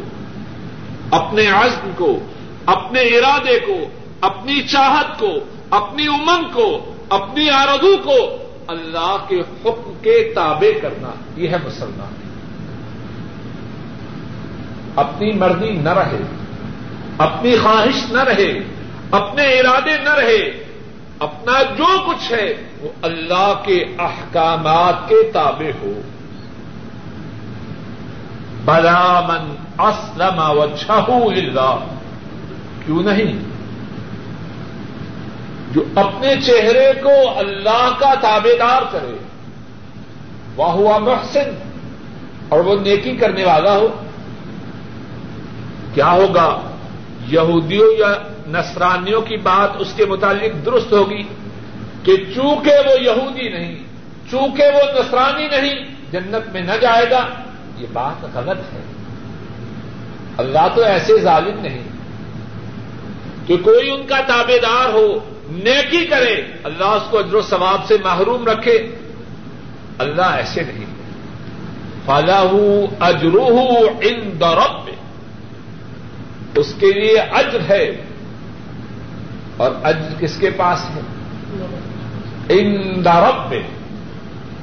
اپنے 1.11 1.47
عزم 1.47 1.91
کو 1.97 2.19
اپنے 2.67 3.01
ارادے 3.01 3.61
کو، 3.61 3.77
اپنی 4.21 4.63
چاہت 4.63 5.19
کو، 5.19 5.29
اپنی 5.71 6.07
امنگ 6.07 6.45
کو، 6.53 6.95
اپنی 7.09 7.51
آردو 7.51 7.97
کو 8.05 8.17
اللہ 8.69 9.17
کے 9.29 9.41
حکم 9.41 9.93
کے 10.03 10.33
تابع 10.35 10.79
کرنا، 10.83 11.09
یہ 11.37 11.49
ہے 11.49 11.57
مسلمان۔ 11.67 12.15
اپنی 14.97 15.33
مرضی 15.33 15.71
نہ 15.71 15.89
رہے، 15.89 16.23
اپنی 17.19 17.57
خواہش 17.57 18.13
نہ 18.13 18.23
رہے، 18.23 18.53
اپنے 19.11 19.61
ارادے 19.61 19.97
نہ 20.05 20.15
رہے، 20.15 20.65
اپنا 21.19 21.63
جو 21.63 22.11
کچھ 22.11 22.33
ہے 22.33 22.55
وہ 22.81 22.89
اللہ 23.03 23.61
کے 23.65 23.85
احکامات 23.99 25.09
کے 25.09 25.31
تابع 25.33 25.85
ہو۔ 25.85 26.01
بلامن 28.65 29.55
اسلم 29.79 30.39
و 30.39 30.63
اللہ 30.63 31.79
کیوں 32.87 33.03
نہیں؟ 33.03 33.39
جو 35.73 35.85
اپنے 35.95 36.35
چہرے 36.45 36.93
کو 37.03 37.39
اللہ 37.39 37.91
کا 37.99 38.15
تابے 38.15 38.57
دار 38.59 38.83
کرے 38.91 39.17
وہ 40.57 40.73
ہوا 40.73 40.99
محسن، 40.99 41.51
اور 42.49 42.61
وہ 42.61 42.75
نیکی 42.81 43.17
کرنے 43.17 43.45
والا 43.45 43.77
ہو۔ 43.77 44.05
کیا 45.95 46.11
ہوگا؟ 46.11 46.61
یہودیوں 47.29 47.93
یا 47.99 48.15
نصرانیوں 48.49 49.21
کی 49.21 49.37
بات 49.37 49.71
اس 49.79 49.93
کے 49.97 50.05
متعلق 50.05 50.67
درست 50.67 50.93
ہوگی 50.93 51.23
کہ 52.03 52.17
چونکہ 52.35 52.71
وہ 52.71 53.03
یہودی 53.03 53.49
نہیں، 53.49 53.77
چونکہ 54.31 54.65
وہ 54.75 55.01
نصرانی 55.01 55.49
نہیں، 55.49 55.75
جنت 56.13 56.53
میں 56.53 56.63
نہ 56.63 56.73
جائے 56.81 57.11
گا۔ 57.11 57.27
یہ 57.77 57.87
بات 57.93 58.25
غلط 58.35 58.75
ہے۔ 58.75 58.83
اللہ 60.37 60.69
تو 60.75 60.83
ایسے 60.83 61.19
ظالم 61.19 61.61
نہیں۔ 61.61 61.96
کہ 63.47 63.57
کوئی 63.57 63.91
ان 63.91 64.07
کا 64.07 64.21
تابے 64.27 64.59
دار 64.59 64.89
ہو، 64.89 65.19
نیکی 65.49 66.07
کرے، 66.07 66.43
اللہ 66.65 66.85
اس 66.85 67.03
کو 67.11 67.19
اجر 67.19 67.35
و 67.35 67.43
ثواب 67.43 67.87
سے 67.87 67.97
محروم 68.05 68.47
رکھے۔ 68.47 68.95
اللہ 69.99 70.23
ایسے 70.23 70.63
نہیں۔ 70.63 70.87
فلاح 72.07 72.55
اجروہ 73.01 73.71
ان 74.01 74.41
دورب 74.41 74.91
اس 76.55 76.75
کے 76.79 76.93
لیے 76.93 77.19
اجر 77.19 77.59
ہے۔ 77.69 78.05
اور 79.57 79.71
اجر 79.83 80.21
کس 80.21 80.37
کے 80.37 80.51
پاس 80.51 80.85
ہے؟ 80.95 81.01
ان 82.49 82.95
دورب 83.05 83.55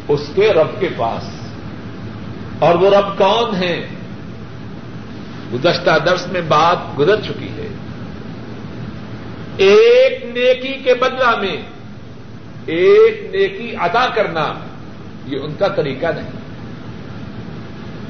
اس 0.07 0.29
کے 0.35 0.53
رب 0.53 0.79
کے 0.79 0.89
پاس۔ 0.97 1.29
اور 2.59 2.75
وہ 2.75 2.89
رب 2.89 3.17
کون 3.17 3.63
ہے؟ 3.63 3.87
گزشتہ 5.53 5.99
درس 6.05 6.27
میں 6.27 6.41
بات 6.41 6.99
گزر 6.99 7.21
چکی 7.21 7.47
ہے۔ 7.47 7.67
ایک 9.57 10.25
نیکی 10.25 10.74
کے 10.74 10.93
بدلا 10.93 11.36
میں، 11.36 11.57
ایک 12.65 13.36
نیکی 13.36 13.75
ادا 13.79 14.05
کرنا 14.15 14.53
یہ 15.25 15.39
ان 15.39 15.53
کا 15.60 15.67
طریقہ 15.67 16.05
نہیں۔ 16.05 16.31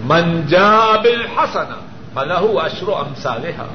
منجاب 0.04 1.04
الحسن 1.04 1.74
ملح 2.14 2.42
اشر 2.64 2.88
و 2.88 2.96
امسالحا 2.96 3.66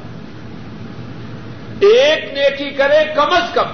ایک 1.81 2.25
نیکی 2.33 2.71
کرے 2.71 3.15
کم 3.15 3.31
از 3.31 3.55
کم 3.55 3.67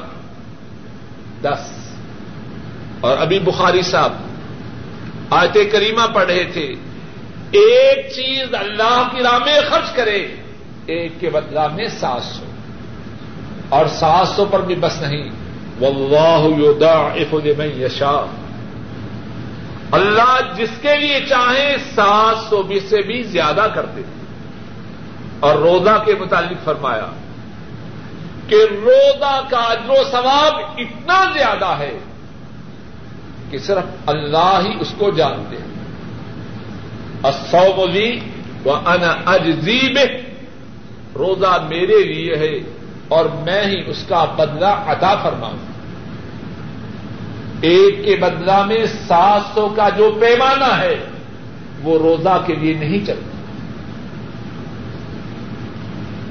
دس۔ 1.43 1.95
اور 3.01 3.19
ابھی 3.19 3.39
بخاری 3.39 3.83
صاحب 3.83 4.13
آیت 5.31 5.73
کریمہ 5.73 6.07
پڑھ 6.15 6.25
رہے 6.25 6.45
تھے، 6.45 6.75
ایک 7.51 8.13
چیز 8.13 8.55
اللہ 8.55 9.09
کی 9.13 9.23
راہ 9.23 9.39
میں 9.39 9.61
خرچ 9.71 9.93
کرے، 9.93 10.27
ایک 10.87 11.13
کے 11.21 11.31
بدلا 11.31 11.67
میں 11.67 11.89
سات 11.89 12.23
سو۔ 12.23 12.45
اور 13.69 13.87
سات 13.87 14.29
سو 14.29 14.45
پر 14.45 14.61
بھی 14.61 14.75
بس 14.75 15.03
نہیں۔ 15.03 15.31
واللہ 15.81 16.65
یضاعف 16.65 17.35
لمن 17.45 17.83
یشاء۔ 17.83 18.27
اللہ 19.91 20.41
جس 20.57 20.71
کے 20.81 20.97
لیے 20.97 21.21
چاہیں 21.29 21.77
سات 21.95 22.51
سو 22.51 22.63
بھی 22.63 22.81
سے 22.81 23.03
بھی 23.03 23.23
زیادہ 23.23 23.67
کرتے۔ 23.75 24.01
اور 25.41 25.55
روزہ 25.55 26.03
کے 26.07 26.15
متعلق 26.15 26.65
فرمایا 26.65 27.07
کہ 28.49 28.55
روزہ 28.55 29.41
کا 29.51 29.59
اجر 29.59 29.91
و 29.91 30.05
ثواب 30.11 30.55
اتنا 30.79 31.25
زیادہ 31.33 31.79
ہے 31.79 31.99
کہ 33.51 33.59
صرف 33.59 33.85
اللہ 34.07 34.61
ہی 34.65 34.73
اس 34.81 34.95
کو 34.99 35.11
جانتے۔ 35.11 35.57
ہیں 35.57 35.75
لی 37.93 38.21
و 38.65 38.73
ان 38.73 39.05
اجزیب 39.27 39.99
روزہ 41.15 41.67
میرے 41.69 42.03
لیے 42.05 42.37
ہے۔ 42.37 42.84
اور 43.15 43.25
میں 43.25 43.67
ہی 43.67 43.83
اس 43.87 44.05
کا 44.09 44.25
بدلہ 44.25 44.67
عطا 44.67 45.15
فرماؤں۔ 45.15 45.57
ایک 47.61 48.05
کے 48.05 48.17
بدلہ 48.17 48.67
میں 48.67 48.87
سات 49.09 49.55
سو 49.55 49.69
کا 49.77 49.89
جو 49.89 50.19
پیمانہ 50.21 50.79
ہے، 50.79 51.05
وہ 51.83 51.99
روزہ 51.99 52.43
کے 52.47 52.55
لیے 52.55 52.75
نہیں 52.75 53.07
چلتا۔ 53.07 53.31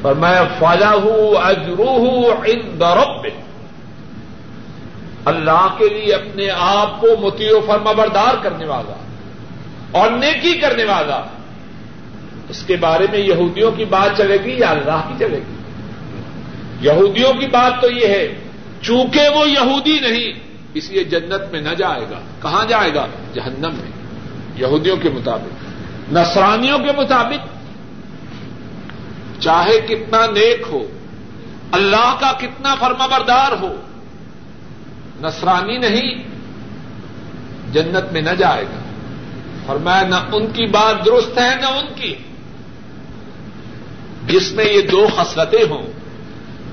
پر 0.01 0.13
میں 0.13 0.41
فلاح 0.59 0.93
ہوں 0.93 1.45
اجروہ 1.45 2.31
ان 2.45 2.83
اللہ 5.25 5.67
کے 5.77 5.89
لیے 5.89 6.13
اپنے 6.13 6.49
آپ 6.49 7.01
کو 7.01 7.07
متی 7.21 7.49
و 7.51 7.59
فرما 7.67 7.91
بردار 7.91 8.43
کرنے 8.43 8.65
والا 8.65 8.93
اور 9.91 10.11
نیکی 10.11 10.53
کرنے 10.53 10.83
والا۔ 10.83 11.21
اس 12.49 12.63
کے 12.63 12.75
بارے 12.75 13.07
میں 13.11 13.19
یہودیوں 13.19 13.71
کی 13.71 13.85
بات 13.85 14.17
چلے 14.17 14.37
گی 14.45 14.59
یا 14.59 14.69
اللہ 14.69 15.01
کی 15.07 15.13
چلے 15.19 15.37
گی؟ 15.37 15.52
یہودیوں 16.83 17.33
کی 17.33 17.47
بات 17.47 17.81
تو 17.81 17.89
یہ 17.89 18.07
ہے، 18.07 18.39
چونکہ 18.81 19.21
وہ 19.35 19.49
یہودی 19.49 19.99
نہیں، 19.99 20.33
اس 20.73 20.91
لیے 20.91 21.03
جنت 21.03 21.51
میں 21.51 21.61
نہ 21.61 21.69
جائے 21.69 22.01
گا۔ 22.11 22.19
کہاں 22.41 22.65
جائے 22.65 22.93
گا؟ 22.93 23.07
جہنم 23.33 23.75
میں۔ 23.75 23.91
یہودیوں 24.55 24.97
کے 24.97 25.09
مطابق۔ 25.09 25.53
نسرانیوں 26.13 26.79
کے 26.79 27.01
مطابق۔ 27.01 27.47
چاہے 29.41 29.81
کتنا 29.87 30.25
نیک 30.25 30.61
ہو، 30.69 30.87
اللہ 31.71 32.15
کا 32.19 32.31
کتنا 32.39 32.75
فرما 32.75 33.07
بردار 33.07 33.51
ہو 33.51 33.75
نسرانی 35.21 35.77
نہیں، 35.77 36.23
جنت 37.73 38.13
میں 38.13 38.21
نہ 38.21 38.29
جائے 38.29 38.63
گا۔ 38.63 38.83
فرمایا، 39.65 40.01
نہ 40.01 40.15
ان 40.15 40.47
کی 40.47 40.65
بات 40.65 41.05
درست 41.05 41.37
ہے، 41.37 41.55
نہ 41.61 41.65
ان 41.65 41.85
کی۔ 41.95 42.15
جس 44.27 44.51
میں 44.51 44.65
یہ 44.65 44.81
دو 44.81 45.07
خصلتیں 45.15 45.63
ہوں 45.69 46.02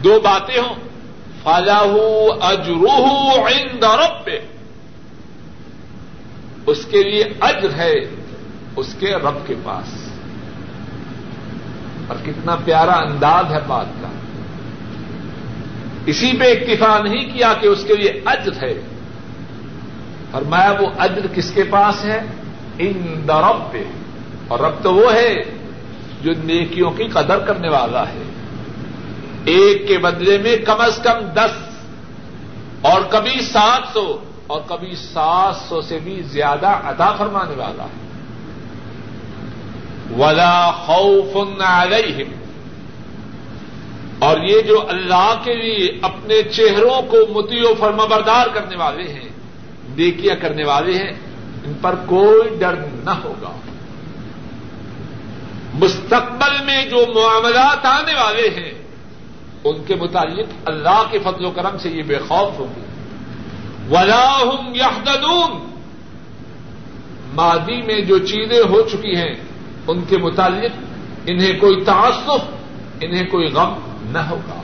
دو 0.05 0.21
باتیں 0.21 0.59
ہوں۔ 0.59 0.75
فلاح 1.43 1.85
اجروہ 2.41 3.49
عند 3.49 3.85
رب 3.85 4.31
اس 6.67 6.85
کے 6.85 7.03
لیے 7.03 7.25
اجر 7.41 7.75
ہے 7.77 7.93
اس 8.77 8.95
کے 8.99 9.07
رب 9.07 9.47
کے 9.47 9.55
پاس۔ 9.65 10.09
اور 12.09 12.17
کتنا 12.27 12.57
پیارا 12.65 12.93
انداز 12.93 13.53
ہے 13.53 13.59
بات 13.67 13.87
کا۔ 14.01 14.09
اسی 16.07 16.33
پہ 16.41 16.45
اکتفا 16.45 16.99
نہیں 16.99 17.37
کیا 17.37 17.53
کہ 17.61 17.67
اس 17.67 17.85
کے 17.85 17.95
لیے 17.95 18.21
اجر 18.25 18.65
ہے۔ 18.65 18.81
اور 20.31 20.43
وہ 20.81 20.87
اجر 20.99 21.27
کس 21.35 21.51
کے 21.51 21.63
پاس 21.63 22.05
ہے؟ 22.05 22.21
ان 22.79 23.25
رب 23.29 23.73
پہ 23.73 23.83
اور 24.49 24.59
رب 24.59 24.83
تو 24.83 24.95
وہ 24.95 25.15
ہے 25.15 25.35
جو 26.23 26.33
نیکیوں 26.45 26.91
کی 26.91 27.05
قدر 27.05 27.39
کرنے 27.39 27.69
والا 27.69 28.09
ہے۔ 28.09 28.30
ایک 29.44 29.88
کے 29.88 29.98
بدلے 29.98 30.38
میں 30.38 30.57
کم 30.57 30.81
از 30.81 31.00
کم 31.03 31.20
دس 31.35 31.70
اور 32.83 33.00
کبھی 33.11 33.40
سات 33.40 33.83
سو 33.92 34.18
اور 34.46 34.61
کبھی 34.68 34.94
سات 34.94 35.68
سو 35.68 35.81
سے 35.81 35.98
بھی 35.98 36.22
زیادہ 36.22 36.66
ادا 36.66 37.12
فرمانے 37.12 37.55
والا 37.57 37.85
ہے۔ 37.85 38.11
ولا 40.18 40.70
خوف 40.70 41.61
علیہم۔ 41.61 42.33
اور 44.18 44.40
یہ 44.40 44.61
جو 44.61 44.88
اللہ 44.88 45.35
کے 45.44 45.55
لیے 45.55 45.98
اپنے 46.03 46.42
چہروں 46.42 47.03
کو 47.03 47.16
متی 47.33 47.61
و 47.61 47.74
فرما 47.79 48.05
بردار 48.05 48.46
کرنے 48.55 48.76
والے 48.76 49.12
ہیں 49.12 49.29
دیکھیا 49.96 50.35
کرنے 50.35 50.64
والے 50.64 50.98
ہیں، 50.98 51.12
ان 51.64 51.72
پر 51.81 51.94
کوئی 52.07 52.57
ڈر 52.59 52.74
نہ 53.05 53.11
ہوگا۔ 53.11 53.61
مستقبل 55.74 56.64
میں 56.64 56.85
جو 56.87 57.05
معاملات 57.14 57.87
آنے 57.87 58.14
والے 58.14 58.48
ہیں 58.48 58.80
ان 59.64 59.85
کے 59.87 59.94
متعلق 59.94 60.46
اللہ 60.64 61.03
کے 61.11 61.18
فضل 61.18 61.44
و 61.44 61.51
کرم 61.51 61.79
سے 61.79 61.90
یہ 61.90 62.03
بے 62.03 62.18
خوف 62.18 62.59
ہوگی 62.59 62.81
ولاحم 63.90 64.75
یحدون 64.75 65.70
مادی 67.35 67.83
میں 67.83 68.01
جو 68.01 68.18
چیزیں 68.18 68.59
ہو 68.59 68.83
چکی 68.83 69.16
ہیں، 69.16 69.35
ان 69.87 70.05
کے 70.09 70.18
متعلق 70.18 70.70
انہیں 71.27 71.61
کوئی 71.61 71.85
تعصف 71.85 72.40
انہیں 73.01 73.27
کوئی 73.27 73.46
غم 73.46 73.75
نہ 74.03 74.18
ہوگا۔ 74.18 74.61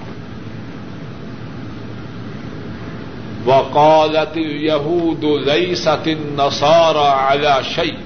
وقالت 3.45 4.37
اليهود 4.37 5.25
ليست 5.25 6.07
النصارى 6.07 7.39
على 7.39 7.75
شيء۔ 7.75 8.06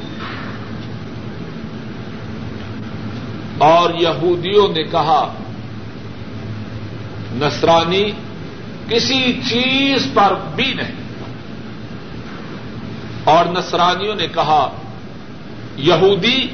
اور 3.61 3.89
یہودیوں 3.93 4.67
نے 4.67 4.83
کہا 4.83 5.33
نسرانی 7.33 8.11
کسی 8.89 9.39
چیز 9.49 10.07
پر 10.13 10.33
بھی 10.55 10.73
نہیں۔ 10.73 10.95
اور 13.23 13.45
نصرانیوں 13.45 14.15
نے 14.15 14.27
کہا، 14.27 14.69
یہودی 15.75 16.47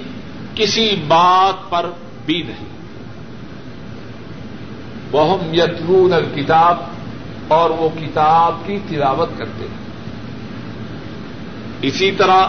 کسی 0.56 0.96
بات 1.08 1.70
پر 1.70 1.90
بھی 2.26 2.42
نہیں۔ 2.42 2.68
وہ 5.12 5.56
یترون 5.56 6.14
الکتاب 6.14 6.78
اور 7.48 7.70
وہ 7.70 7.90
کتاب 8.00 8.56
کی 8.66 8.80
تلاوت 8.90 9.30
کرتے 9.38 9.66
ہیں۔ 9.66 9.88
اسی 11.82 12.12
طرح 12.12 12.48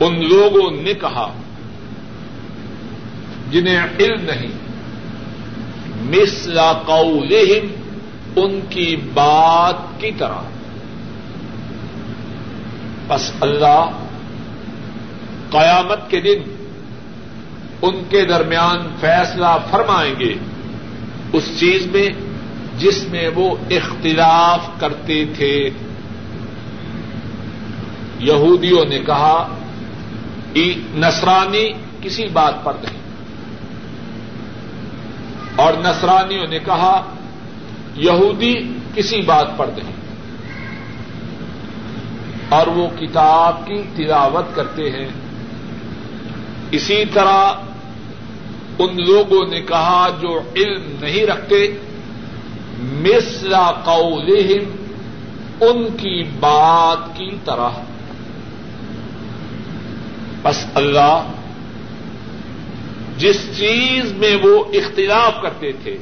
ان 0.00 0.28
لوگوں 0.28 0.70
نے 0.70 0.94
کہا 0.94 1.32
جنہیں 3.52 3.86
علم 4.00 4.20
نہیں۔ 4.20 4.50
مسلا 6.00 6.72
قولہم، 6.72 7.66
ان 8.36 8.60
کی 8.70 8.96
بات 9.14 10.00
کی 10.00 10.10
طرح۔ 10.18 10.42
بس 13.08 13.32
اللہ 13.40 13.90
قیامت 15.50 16.10
کے 16.10 16.20
دن 16.20 16.66
ان 17.82 18.02
کے 18.08 18.24
درمیان 18.24 18.76
فیصلہ 19.00 19.56
فرمائیں 19.70 20.14
گے 20.20 20.34
اس 21.32 21.60
چیز 21.60 21.86
میں 21.86 22.08
جس 22.78 23.08
میں 23.08 23.28
وہ 23.34 23.56
اختلاف 23.70 24.80
کرتے 24.80 25.24
تھے۔ 25.36 25.70
یہودیوں 28.18 28.84
نے 28.84 28.98
کہا 28.98 29.56
نسرانی 30.94 31.72
کسی 32.00 32.24
بات 32.32 32.64
پر 32.64 32.72
نہیں۔ 32.82 33.01
اور 35.56 35.72
نسرانیوں 35.78 36.46
نے 36.46 36.58
کہا، 36.58 37.14
یہودی 37.94 38.54
کسی 38.94 39.20
بات 39.20 39.56
پر 39.56 39.66
نہیں۔ 39.66 39.92
اور 42.48 42.66
وہ 42.66 42.88
کتاب 43.00 43.66
کی 43.66 43.82
تلاوت 43.96 44.56
کرتے 44.56 44.90
ہیں۔ 44.90 45.08
اسی 46.70 47.04
طرح 47.12 47.52
ان 48.78 48.96
لوگوں 48.96 49.46
نے 49.46 49.60
کہا 49.60 50.08
جو 50.20 50.40
علم 50.56 50.82
نہیں 51.00 51.26
رکھتے 51.26 51.76
مسلا 52.82 53.70
قولہم، 53.84 54.86
ان 55.60 55.84
کی 55.84 56.22
بات 56.22 57.16
کی 57.16 57.36
طرح۔ 57.44 57.68
بس 60.42 60.66
اللہ 60.74 61.22
جس 63.22 63.40
چیز 63.56 64.12
میں 64.12 64.36
وہ 64.42 64.64
اختلاف 64.72 65.42
کرتے 65.42 65.72
تھے، 65.82 65.96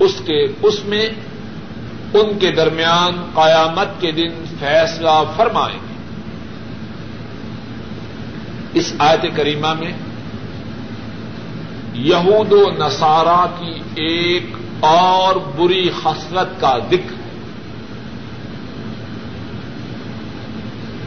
اس 0.00 0.22
کے، 0.26 0.46
اس 0.62 0.84
میں 0.84 1.08
ان 2.14 2.38
کے 2.38 2.52
درمیان 2.52 3.30
قیامت 3.34 4.00
کے 4.00 4.12
دن 4.12 4.44
فیصلہ 4.58 5.22
فرمائیں 5.36 5.78
گے۔ 5.78 5.94
اس 8.78 8.94
آیت 8.98 9.36
کریمہ 9.36 9.74
میں 9.74 9.92
یہود 11.94 12.52
و 12.52 12.64
نصارہ 12.78 13.46
کی 13.58 14.02
ایک 14.02 14.46
اور 14.80 15.36
بری 15.36 15.90
خصلت 16.02 16.60
کا 16.60 16.78
ذکر 16.78 17.12
ہے۔ 17.12 17.40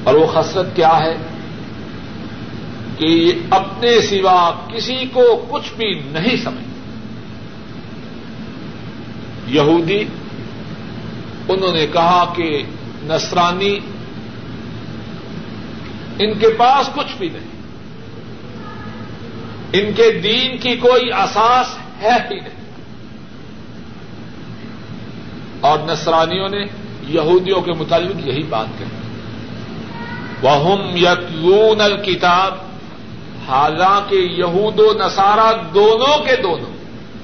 اور 0.03 0.15
وہ 0.15 0.27
خصلت 0.27 0.75
کیا 0.75 0.97
ہے؟ 0.97 1.17
کہ 3.01 3.05
یہ 3.05 3.31
اپنے 3.49 4.01
سوا 4.01 4.51
کسی 4.75 5.05
کو 5.13 5.45
کچھ 5.49 5.73
بھی 5.73 6.01
نہیں 6.05 6.43
سمجھتے 6.43 6.71
یہودی، 9.47 10.03
انہوں 11.47 11.73
نے 11.73 11.87
کہا 11.93 12.33
کہ 12.35 12.63
نسرانی 13.03 13.79
ان 16.19 16.39
کے 16.39 16.49
پاس 16.49 16.89
کچھ 16.95 17.17
بھی 17.17 17.29
نہیں۔ 17.29 17.51
ان 19.73 19.93
کے 19.93 20.11
دین 20.11 20.57
کی 20.57 20.75
کوئی 20.75 21.13
اساس 21.13 21.77
ہے 22.01 22.17
ہی 22.31 22.39
نہیں۔ 22.39 22.71
اور 25.61 25.79
نسرانیوں 25.81 26.49
نے 26.49 26.65
یہودیوں 27.07 27.61
کے 27.61 27.71
متعلق 27.71 28.27
یہی 28.27 28.43
بات 28.43 28.67
کہی۔ 28.77 28.87
وہ 30.41 30.77
یتلون 30.97 31.81
الکتاب 31.81 32.70
حالانکہ 33.47 34.15
یہود 34.15 34.79
و 34.79 34.93
نصارہ 34.93 35.73
دونوں 35.73 36.25
کے 36.25 36.35
دونوں 36.35 36.71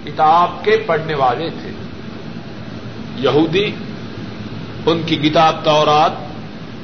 کتاب 0.06 0.66
کے 0.66 0.78
پڑھنے 0.78 1.14
والے 1.14 1.50
تھے۔ 1.50 1.72
یہودی، 3.16 3.72
ان 4.86 5.02
کی 5.06 5.16
کتاب 5.16 5.56
تورات، 5.64 6.12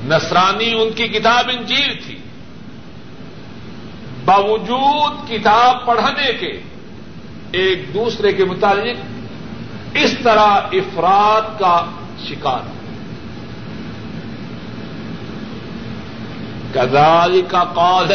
نصرانی، 0.05 0.73
ان 0.73 0.91
کی 0.91 1.07
کتاب 1.07 1.49
انجیل 1.53 1.97
تھی۔ 2.05 2.17
باوجود 4.25 5.29
کتاب 5.29 5.85
پڑھنے 5.85 6.33
کے 6.33 6.61
ایک 7.51 7.93
دوسرے 7.93 8.33
کے 8.33 8.45
متعلق 8.45 8.97
اس 9.93 10.15
طرح 10.23 10.47
افراد 10.71 11.59
کا 11.59 11.85
شکار۔ 12.27 12.82
کزال 16.73 17.41
کا 17.47 17.63
قول 17.63 18.13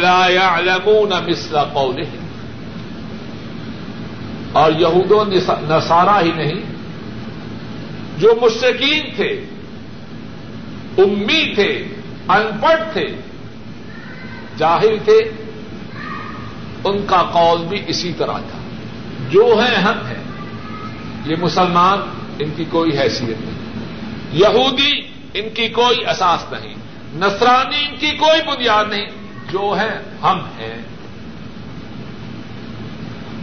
لا 0.00 0.26
يعلمون 0.28 1.30
مثل 1.30 1.56
قولهم 1.72 2.26
اور 4.52 4.72
یہود 4.72 5.10
و 5.10 5.24
نصارہ 5.68 6.24
ہی 6.24 6.32
نہیں، 6.32 6.60
جو 8.18 8.32
مشرقین 8.42 9.02
تھے، 9.16 9.44
امی 10.98 11.54
تھے 11.54 11.84
ان 12.28 12.58
پڑھ 12.60 12.92
تھے، 12.92 13.06
جاہل 14.58 14.96
تھے، 15.04 15.18
ان 16.84 17.06
کا 17.06 17.22
قول 17.22 17.66
بھی 17.66 17.82
اسی 17.86 18.12
طرح 18.18 18.32
تھا۔ 18.32 18.58
جو 19.30 19.60
ہیں 19.60 19.76
ہم 19.76 20.06
ہیں۔ 20.06 20.24
یہ 21.26 21.36
مسلمان 21.40 21.98
ان 22.38 22.50
کی 22.56 22.64
کوئی 22.64 22.98
حیثیت 22.98 23.40
نہیں۔ 23.40 23.84
یہودی 24.32 25.00
ان 25.34 25.48
کی 25.54 25.68
کوئی 25.68 26.06
اساس 26.06 26.52
نہیں۔ 26.52 26.74
نصرانی 27.14 27.96
کی 27.96 28.10
کوئی 28.10 28.40
بنیاد 28.42 28.84
نہیں، 28.88 29.06
جو 29.52 29.74
ہے 29.78 29.98
ہم 30.22 30.38
ہیں۔ 30.58 30.82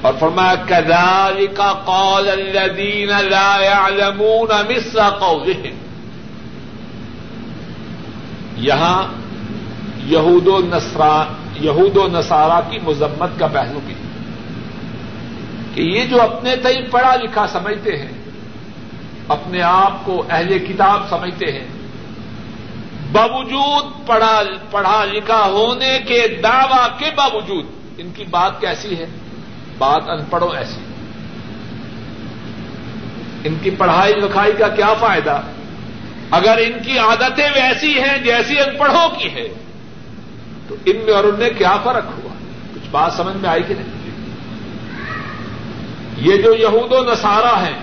اور 0.02 0.14
فرمایا 0.20 0.56
کدال 0.56 1.48
کا 1.48 1.74
قول 1.86 2.30
الدین 2.30 3.10
يعلمون 3.64 4.50
مثل 4.70 5.00
قولهم 5.02 5.76
یہاں 8.58 9.04
یہود 10.06 10.48
و 10.48 10.60
نسرا 10.60 11.24
یہود 11.60 11.98
و 11.98 12.08
نصارہ 12.08 12.72
کی 12.72 12.80
مذمت 12.84 13.40
کا 13.40 13.48
پہلو 13.48 13.80
بھی۔ 13.86 13.94
کہ 15.74 15.82
یہ 15.82 16.06
جو 16.06 16.22
اپنے 16.22 16.56
تئی 16.56 16.82
پڑھا 16.92 17.16
لکھا 17.16 17.48
سمجھتے 17.48 17.98
ہیں، 17.98 18.12
اپنے 19.28 19.62
آپ 19.62 20.06
کو 20.06 20.24
اہل 20.30 20.60
کتاب 20.60 21.10
سمجھتے 21.10 21.46
ہیں 21.46 21.79
باوجود 23.12 24.08
پڑھا 24.08 24.42
پڑھا 24.72 25.06
لکھا 25.06 25.46
ہونے 25.46 26.00
کے 26.08 26.28
دعوی 26.44 26.88
کے 26.98 27.06
باوجود، 27.16 27.66
ان 27.98 28.12
کی 28.16 28.24
بات 28.30 28.62
کیسی 28.62 28.98
ہے؟ 28.98 29.06
بات 29.78 30.10
ان 30.10 30.26
پڑھو 30.30 30.50
ایسی۔ 30.50 30.80
ان 33.44 33.56
کی 33.62 33.70
پڑھائی 33.70 34.14
لکھائی 34.14 34.52
کا 34.58 34.68
کیا 34.68 34.94
فائدہ؟ 34.94 35.42
اگر 36.32 36.58
ان 36.58 36.84
کی 36.86 36.98
عادتیں 36.98 37.50
ویسی 37.56 38.00
ہیں 38.00 38.18
جیسی 38.18 38.60
ان 38.60 38.78
پڑھوں 38.78 39.10
کی 39.10 39.34
ہے 39.34 39.48
تو 40.68 40.76
ان 40.86 40.98
میں 41.06 41.14
اور 41.14 41.24
ان 41.24 41.36
میں 41.40 41.50
کیا 41.58 41.78
فرق 41.84 42.06
ہوا؟ 42.06 42.34
کچھ 42.74 42.90
بات 42.92 43.14
سمجھ 43.14 43.36
میں 43.36 43.50
آئی 43.50 43.64
کہ 43.64 43.74
نہیں؟ 43.74 44.00
یہ 46.18 46.42
جو 46.42 46.54
یہود 46.54 46.92
و 46.92 47.12
نصارہ 47.12 47.66
ہیں، 47.66 47.80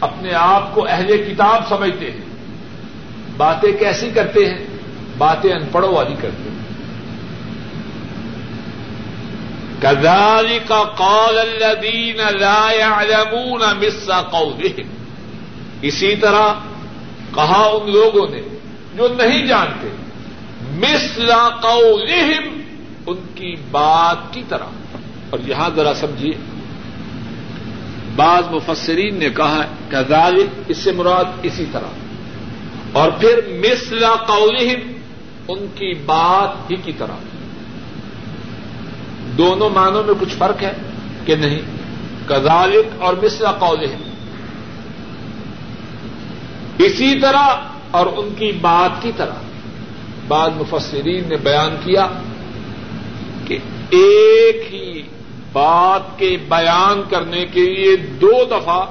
اپنے 0.00 0.34
آپ 0.34 0.74
کو 0.74 0.86
اہل 0.88 1.32
کتاب 1.32 1.68
سمجھتے 1.68 2.10
ہیں 2.10 2.27
باتیں 3.38 3.72
کیسی 3.72 4.10
کرتے 4.14 4.50
ہیں؟ 4.50 4.66
باتیں 5.18 5.52
ان 5.52 5.62
پڑھوں 5.72 5.92
والی 5.92 6.14
کرتے 6.22 6.50
ہیں۔ 6.50 6.58
کزال 9.80 10.58
کا 10.68 10.84
قول 10.84 11.38
الدین 11.38 12.20
يعلمون 12.78 13.60
مثل 13.60 14.12
قولهم 14.30 14.90
اسی 15.82 16.16
طرح 16.16 16.54
کہا 17.34 17.70
ان 17.72 17.90
لوگوں 17.90 18.28
نے 18.30 18.42
جو 18.96 19.08
نہیں 19.08 19.46
جانتے، 19.46 19.88
مثل 20.70 21.32
قولهم 21.62 22.60
ان 23.06 23.16
کی 23.34 23.54
بات 23.70 24.34
کی 24.34 24.42
طرح۔ 24.48 24.66
اور 25.30 25.38
یہاں 25.46 25.70
ذرا 25.76 25.94
سمجھیے۔ 25.94 26.32
بعض 28.16 28.44
مفسرین 28.50 29.18
نے 29.18 29.30
کہا 29.30 29.64
کزال 29.90 30.46
اس 30.68 30.76
سے 30.78 30.92
مراد 30.92 31.24
اسی 31.42 31.64
طرح۔ 31.72 32.07
اور 32.92 33.10
پھر 33.10 33.40
مثل 33.46 34.04
قولهم 34.26 34.92
ان 35.48 35.66
کی 35.74 35.94
بات 35.94 36.70
ہی 36.70 36.76
کی 36.76 36.92
طرح۔ 36.98 37.16
دونوں 39.38 39.70
معنوں 39.70 40.04
میں 40.04 40.14
کچھ 40.20 40.34
فرق 40.38 40.62
ہے 40.62 40.72
کہ 41.26 41.34
نہیں۔ 41.36 41.58
کزالک 42.26 43.02
اور 43.02 43.14
مصرا 43.22 43.52
قول 43.52 43.86
اسی 46.78 47.20
طرح 47.20 47.56
اور 47.90 48.06
ان 48.06 48.28
کی 48.38 48.52
بات 48.52 49.02
کی 49.02 49.12
طرح۔ 49.16 49.34
بعض 50.28 50.50
مفسرین 50.56 51.28
نے 51.28 51.36
بیان 51.36 51.76
کیا 51.84 52.06
کہ 53.46 53.58
ایک 53.90 54.74
ہی 54.74 55.02
بات 55.52 56.18
کے 56.18 56.36
بیان 56.48 57.02
کرنے 57.10 57.46
کے 57.46 57.74
لیے 57.74 57.96
دو 57.96 58.44
دفعہ 58.50 58.86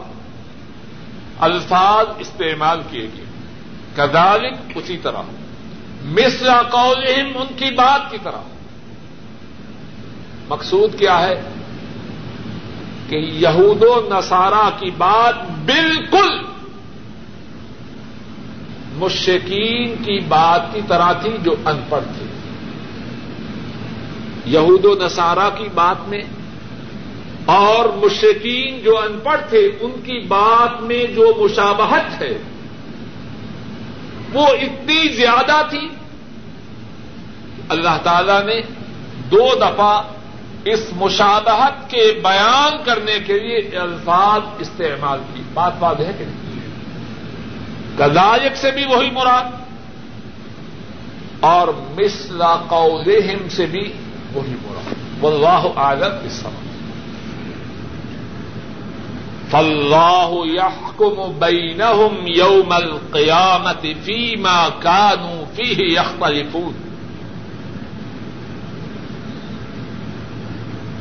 الفاظ 1.39 2.05
استعمال 2.19 2.81
کیے 2.91 3.07
گئے۔ 3.17 3.26
کدالک 3.97 4.53
اسی 4.75 4.97
طرح۔ 4.97 5.21
مصر 6.03 6.47
قولہم 6.71 7.37
ان 7.37 7.47
کی 7.55 7.73
بات 7.75 8.11
کی 8.11 8.17
طرح۔ 8.23 8.41
مقصود 10.49 10.99
کیا 10.99 11.19
ہے؟ 11.19 11.41
کہ 13.09 13.15
یہود 13.15 13.83
و 13.83 14.09
نصارہ 14.11 14.69
کی 14.79 14.91
بات 14.97 15.35
بالکل 15.65 16.39
مشکین 18.93 20.03
کی 20.03 20.19
بات 20.19 20.73
کی 20.73 20.81
طرح 20.87 21.11
تھی 21.11 21.31
جو 21.43 21.55
ان 21.65 21.79
پڑھ 21.89 22.03
تھے 22.03 22.25
یہود 24.45 24.85
و 24.85 24.95
نصارہ 25.05 25.49
کی 25.57 25.69
بات 25.75 26.09
میں 26.09 26.23
اور 27.45 28.05
مشکین 28.05 28.81
جو 28.83 28.97
ان 28.97 29.19
پڑھ 29.23 29.41
تھے، 29.49 29.71
ان 29.79 29.91
کی 29.91 30.19
بات 30.27 30.81
میں 30.81 31.03
جو 31.03 31.33
مشابہت 31.43 32.21
ہے 32.21 32.37
وہ 34.37 34.47
اتنی 34.47 35.13
زیادہ 35.15 35.61
تھی۔ 35.69 35.89
اللہ 37.69 37.97
تعالی 38.03 38.45
نے 38.45 38.61
دو 39.31 39.49
دفعہ 39.55 40.01
اس 40.65 40.79
مشابہت 40.95 41.89
کے 41.89 42.19
بیان 42.23 42.83
کرنے 42.83 43.19
کے 43.19 43.39
لیے 43.39 43.77
الفاظ 43.77 44.41
استعمال 44.59 45.19
کی۔ 45.33 45.41
بات 45.53 45.73
بات 45.79 45.99
ہے 45.99 46.11
کہ 46.17 46.25
نہیں؟ 46.25 46.57
سے 48.55 48.71
بھی 48.71 48.85
وہی 48.85 49.11
مراد 49.11 49.43
اور 51.39 51.67
مسلا 51.67 52.55
قولہم 52.55 53.49
سے 53.49 53.65
بھی 53.65 53.93
وہی 54.33 54.55
مراد۔ 54.63 54.93
واللہ 55.23 55.79
عالم 55.79 56.25
اس 56.25 56.33
سمجھ 56.33 56.66
فلاح 59.51 60.29
يحكم 60.45 61.33
بينهم 61.39 62.27
يوم 62.27 62.73
القيامة 62.73 63.95
فيما 64.05 64.69
كانوا 64.69 65.45
فيه 65.55 65.99
يختلفون 65.99 66.71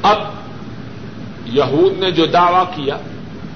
اب 0.02 0.18
یہود 1.46 1.98
نے 1.98 2.10
جو 2.10 2.26
دعوی 2.26 2.64
کیا 2.74 2.96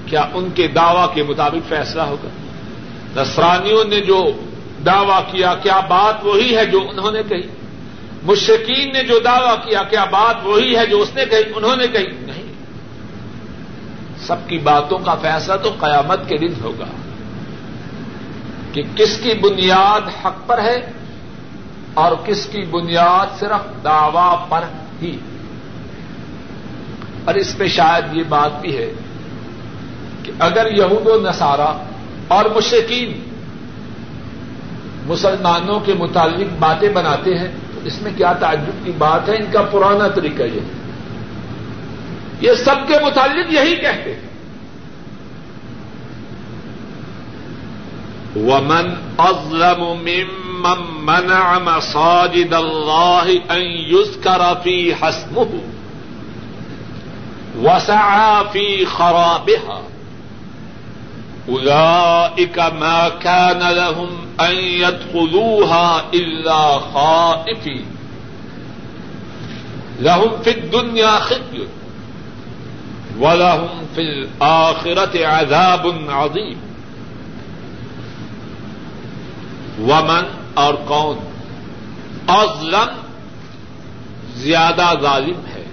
کیا 0.05 0.25
ان 0.33 0.49
کے 0.55 0.67
دعوی 0.67 1.07
کے 1.13 1.23
مطابق 1.23 1.69
فیصلہ 1.69 2.01
ہوگا؟ 2.01 2.29
نسرانیوں 3.21 3.83
نے 3.83 4.01
جو 4.01 4.31
دعوی 4.85 5.31
کیا 5.31 5.55
کیا 5.63 5.79
بات 5.79 6.25
وہی 6.25 6.55
ہے 6.57 6.65
جو 6.65 6.79
انہوں 6.89 7.11
نے 7.11 7.21
کہی؟ 7.29 7.47
مشکین 8.23 8.93
نے 8.93 9.03
جو 9.03 9.19
دعوی 9.19 9.69
کیا 9.69 9.83
کیا 9.83 10.03
بات 10.03 10.35
وہی 10.43 10.77
ہے 10.77 10.85
جو 10.85 11.01
اس 11.01 11.15
نے 11.15 11.25
کہی، 11.25 11.41
انہوں 11.55 11.75
نے 11.75 11.87
کہی؟ 11.87 12.07
نہیں۔ 12.07 12.40
سب 14.31 14.49
کی 14.49 14.57
باتوں 14.57 14.99
کا 14.99 15.15
فیصلہ 15.15 15.55
تو 15.63 15.69
قیامت 15.79 16.19
کے 16.27 16.37
دن 16.37 16.53
ہوگا 16.63 16.85
کہ 18.71 18.83
کس 18.95 19.17
کی 19.17 19.33
بنیاد 19.33 20.25
حق 20.25 20.47
پر 20.47 20.61
ہے 20.61 20.91
اور 21.93 22.11
کس 22.25 22.45
کی 22.45 22.61
بنیاد 22.61 23.39
صرف 23.39 23.83
دعوی 23.83 24.45
پر 24.49 24.63
ہی 25.01 25.17
اور 27.25 27.35
اس 27.35 27.57
پہ 27.57 27.67
شاید 27.67 28.17
یہ 28.17 28.23
بات 28.29 28.61
بھی 28.61 28.77
ہے 28.77 28.93
کہ 30.23 30.31
اگر 30.39 30.71
یہود 30.77 31.07
و 31.07 31.29
نصارہ 31.29 31.83
اور 32.27 32.45
مشکین 32.55 33.29
مسلمانوں 35.05 35.79
کے 35.79 35.93
متعلق 35.93 36.53
باتیں 36.59 36.89
بناتے 36.89 37.37
ہیں 37.37 37.47
تو 37.73 37.79
اس 37.83 38.01
میں 38.01 38.11
کیا 38.17 38.33
تعجب 38.33 38.85
کی 38.85 38.91
بات 38.97 39.29
ہے؟ 39.29 39.35
ان 39.35 39.45
کا 39.51 39.61
پرانا 39.61 40.07
طریقہ 40.07 40.43
یہ 40.43 40.59
ہے۔ 40.59 40.80
یہ 42.41 42.53
سب 42.53 42.87
کے 42.87 42.93
متعلق 43.03 43.53
یہی 43.53 43.75
کہتے 43.75 44.13
ہیں۔ 44.13 44.31
ومن 48.35 48.93
اظلم 49.17 49.83
ممن 49.83 50.81
منع 51.05 51.57
مساجد 51.57 52.53
الله 52.53 53.31
ان 53.49 53.61
يذكر 53.61 54.41
في 54.63 54.93
حسمه 54.93 55.59
وسعى 57.55 58.43
في 58.51 58.85
خرابها 58.85 59.81
اولئك 61.47 62.59
ما 62.59 63.09
كان 63.19 63.59
لهم 63.59 64.25
ان 64.39 64.55
يدخلوها 64.55 66.01
الا 66.11 66.77
خائفين۔ 66.93 67.83
لهم 69.99 70.43
في 70.43 70.49
الدنيا 70.49 71.19
خزي 71.19 71.65
ولهم 73.19 73.85
في 73.95 74.01
الآخرة 74.01 75.21
عذاب 75.25 75.87
عظيم. 76.09 76.59
ومن 79.79 80.45
اور 80.53 80.73
کون 80.73 81.17
اظلم 82.27 83.01
زیادہ 84.33 84.93
ظالم 85.01 85.45
ہے۔ 85.55 85.65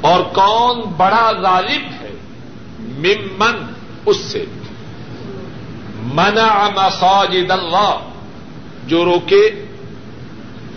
اور 0.00 0.20
کون 0.20 0.80
بڑا 0.96 1.32
ظالم 1.42 1.94
ہے؟ 2.00 2.10
ممن، 2.78 3.72
اس 4.06 4.16
سے۔ 4.16 4.44
منع 6.14 6.68
مساجد 6.68 7.50
اللہ، 7.50 7.98
جو 8.86 9.04
روکے 9.04 9.64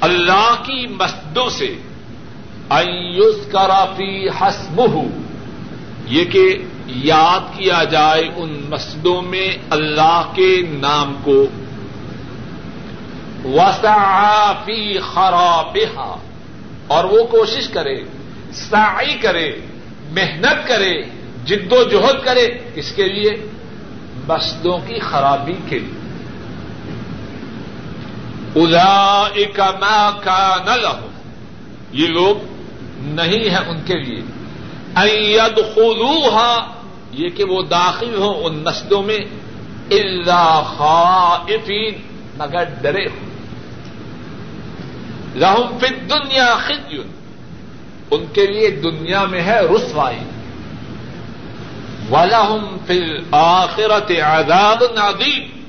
اللہ 0.01 0.55
کی 0.63 0.87
مسجدوں 0.87 1.49
سے۔ 1.49 1.75
ایوس 2.71 3.51
کرافی 3.51 4.29
حسم 4.29 4.81
یہ 6.05 6.25
کہ 6.25 6.57
یاد 6.87 7.39
کیا 7.57 7.83
جائے 7.83 8.23
ان 8.35 8.65
مسجدوں 8.69 9.21
میں 9.21 9.57
اللہ 9.69 10.31
کے 10.35 10.61
نام 10.69 11.15
کو۔ 11.23 11.45
وسعفی 13.45 14.99
خرابہ 14.99 16.17
اور 16.87 17.03
وہ 17.03 17.23
کوشش 17.23 17.67
کرے، 17.67 18.03
سعی 18.53 19.13
کرے، 19.13 19.51
محنت 20.11 20.67
کرے، 20.67 21.01
جد 21.45 21.71
و 21.71 21.83
جہد 21.83 22.25
کرے 22.25 22.47
کس 22.75 22.91
کے 22.91 23.03
لیے 23.03 23.29
مسجدوں 24.27 24.77
کی 24.77 24.99
خرابی 24.99 25.55
کے 25.69 25.79
لیے۔ 25.79 26.01
ادا 28.55 29.23
ما 29.79 30.09
کا 30.23 30.57
نل 30.65 30.85
یہ 31.91 32.07
لوگ 32.07 32.60
نہیں 33.01 33.49
ہے 33.49 33.69
ان 33.69 33.81
کے 33.85 33.93
لیے۔ 33.93 34.21
اید 34.95 35.55
خلوہا 35.75 36.73
یہ 37.11 37.29
کہ 37.29 37.43
وہ 37.43 37.61
داخل 37.61 38.15
ہوں 38.15 38.33
ان 38.43 38.55
نسلوں 38.55 39.03
میں 39.03 39.19
اللہ 39.91 40.73
خائفین 40.77 41.93
مگر 42.37 42.63
ڈرے 42.81 43.05
ہوں۔ 43.05 43.31
لہم 45.35 45.77
فی 45.77 45.95
دنیا 45.95 46.55
خزی 46.55 46.97
ان 48.11 48.25
کے 48.33 48.47
لیے 48.47 48.69
دنیا 48.69 49.25
میں 49.25 49.41
ہے 49.41 49.59
رسوائی۔ 49.59 50.19
ولہم 52.11 52.77
فی 52.87 52.97
الآخرت 52.97 54.11
عذاب 54.11 54.83
عظیم 54.97 55.63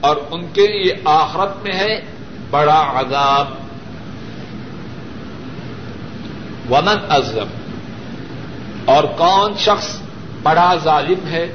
اور 0.00 0.16
ان 0.30 0.46
کے 0.52 0.66
لیے 0.66 0.92
آخرت 1.04 1.62
میں 1.62 1.72
ہے 1.72 2.00
بڑا 2.50 2.92
عذاب۔ 2.94 3.65
ومن 6.70 6.96
ازم 7.08 7.46
اور 8.84 9.04
کون 9.04 9.52
شخص 9.58 9.98
بڑا 10.42 10.74
ظالم 10.84 11.26
ہے؟ 11.26 11.52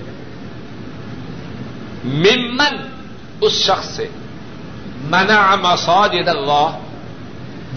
ممن 2.03 2.75
اس 3.41 3.53
شخص 3.53 3.85
سے۔ 3.85 4.07
منع 5.03 5.55
مساجد 5.55 6.27
اللہ، 6.27 6.79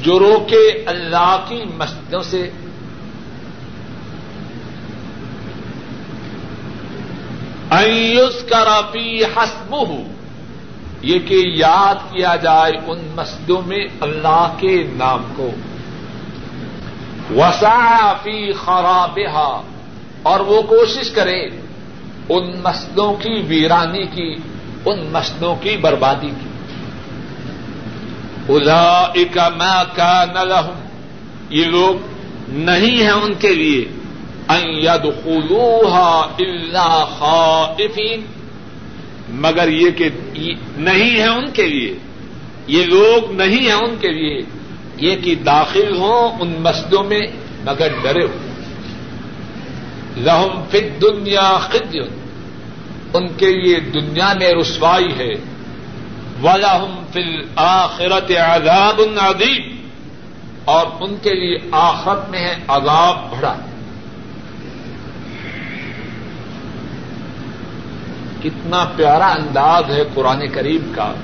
جو 0.03 0.19
روکے 0.19 0.85
اللہ 0.87 1.45
کی 1.49 1.63
مسجدوں 1.77 2.23
سے۔ 2.23 2.51
ایس 7.71 8.43
کرافی 8.49 9.25
حسم 9.25 9.75
یہ 11.03 11.19
کہ 11.19 11.43
یاد 11.47 11.95
کیا 11.95 12.37
جائے 12.37 12.73
ان 12.87 13.13
مسجدوں 13.17 13.63
میں 13.67 13.87
اللہ 14.01 14.55
کے 14.59 14.87
نام 14.93 15.23
کو۔ 15.37 15.51
وسافی 17.31 18.53
خرابہ 18.53 19.63
اور 20.23 20.41
وہ 20.41 20.63
کوشش 20.63 21.11
کرے 21.11 21.47
ان 22.29 22.61
مسجدوں 22.65 23.15
کی 23.15 23.43
ویرانی 23.49 24.07
کی، 24.07 24.37
ان 24.85 25.09
مسجدوں 25.13 25.57
کی 25.57 25.77
بربادی 25.77 26.29
کی۔ 26.29 26.49
الا 28.49 29.09
ما 29.49 29.85
کا 29.85 30.25
نلحم 30.35 30.87
یہ 31.51 31.65
لوگ 31.65 32.07
نہیں 32.49 33.03
ہیں 33.03 33.11
ان 33.11 33.35
کے 33.35 33.55
لیے۔ 33.55 33.85
الا 36.39 37.05
خائفین، 37.05 38.21
مگر 39.29 39.69
یہ 39.69 39.91
کہ 39.91 40.09
نہیں 40.77 41.21
ہے 41.21 41.27
ان 41.27 41.51
کے 41.51 41.67
لیے۔ 41.67 41.99
یہ 42.67 42.85
لوگ 42.85 43.33
نہیں 43.33 43.67
ہیں 43.67 43.73
ان 43.73 43.95
کے 44.01 44.09
لیے۔ 44.09 44.64
یہ 44.97 45.17
کہ 45.17 45.35
داخل 45.35 45.97
ہوں 45.97 46.39
ان 46.41 46.55
مسجدوں 46.59 47.05
میں 47.05 47.21
مگر 47.65 47.89
ڈرے 48.03 48.25
ہو 48.25 48.33
لہم 50.17 50.65
فی 50.71 50.81
دنیا 50.81 51.59
خد 51.61 51.97
ان 53.15 53.29
کے 53.29 53.53
لیے 53.53 53.81
دنیا 53.81 54.33
میں 54.41 54.53
رسوائی 54.61 55.19
ہے۔ 55.19 55.35
ولاحم 56.43 57.05
فل 57.13 57.43
آخرت 57.57 58.31
عذاب 58.31 59.01
عظیم 59.17 59.89
اور 60.65 60.87
ان 61.01 61.17
کے 61.23 61.31
لیے 61.35 61.59
آخرت 61.73 62.31
میں 62.31 62.39
ہے 62.39 62.57
عذاب 62.69 63.31
بڑا 63.31 63.55
کتنا 68.43 68.85
پیارا 68.97 69.27
انداز 69.27 69.91
ہے 69.91 70.05
قرآن 70.15 70.49
کریم 70.49 70.93
کا۔ 70.95 71.15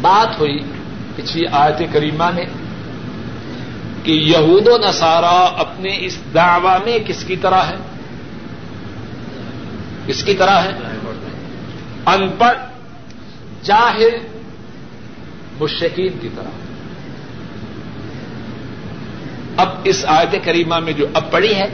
بات 0.00 0.40
ہوئی 0.40 0.58
پچھلی 1.16 1.46
آیت 1.52 1.82
کریمہ 1.92 2.30
میں 2.30 2.44
کہ 4.02 4.12
یہود 4.12 4.68
و 4.68 4.78
نصارہ 4.88 5.48
اپنے 5.58 5.96
اس 6.00 6.18
دعوی 6.34 6.84
میں 6.84 6.98
کس 7.06 7.24
کی 7.24 7.36
طرح 7.36 7.62
ہے؟ 7.62 7.76
کس 10.06 10.22
کی 10.22 10.34
طرح 10.34 10.60
ہے؟ 10.62 10.70
ان 12.06 12.28
پڑھ 12.38 12.58
جاہل 13.62 14.26
مشکین 15.60 16.12
کی 16.20 16.28
طرح۔ 16.34 16.48
اب 19.56 19.68
اس 19.84 20.04
آیت 20.08 20.34
کریمہ 20.44 20.78
میں 20.78 20.92
جو 20.92 21.06
اب 21.14 21.30
پڑی 21.30 21.54
ہے، 21.54 21.66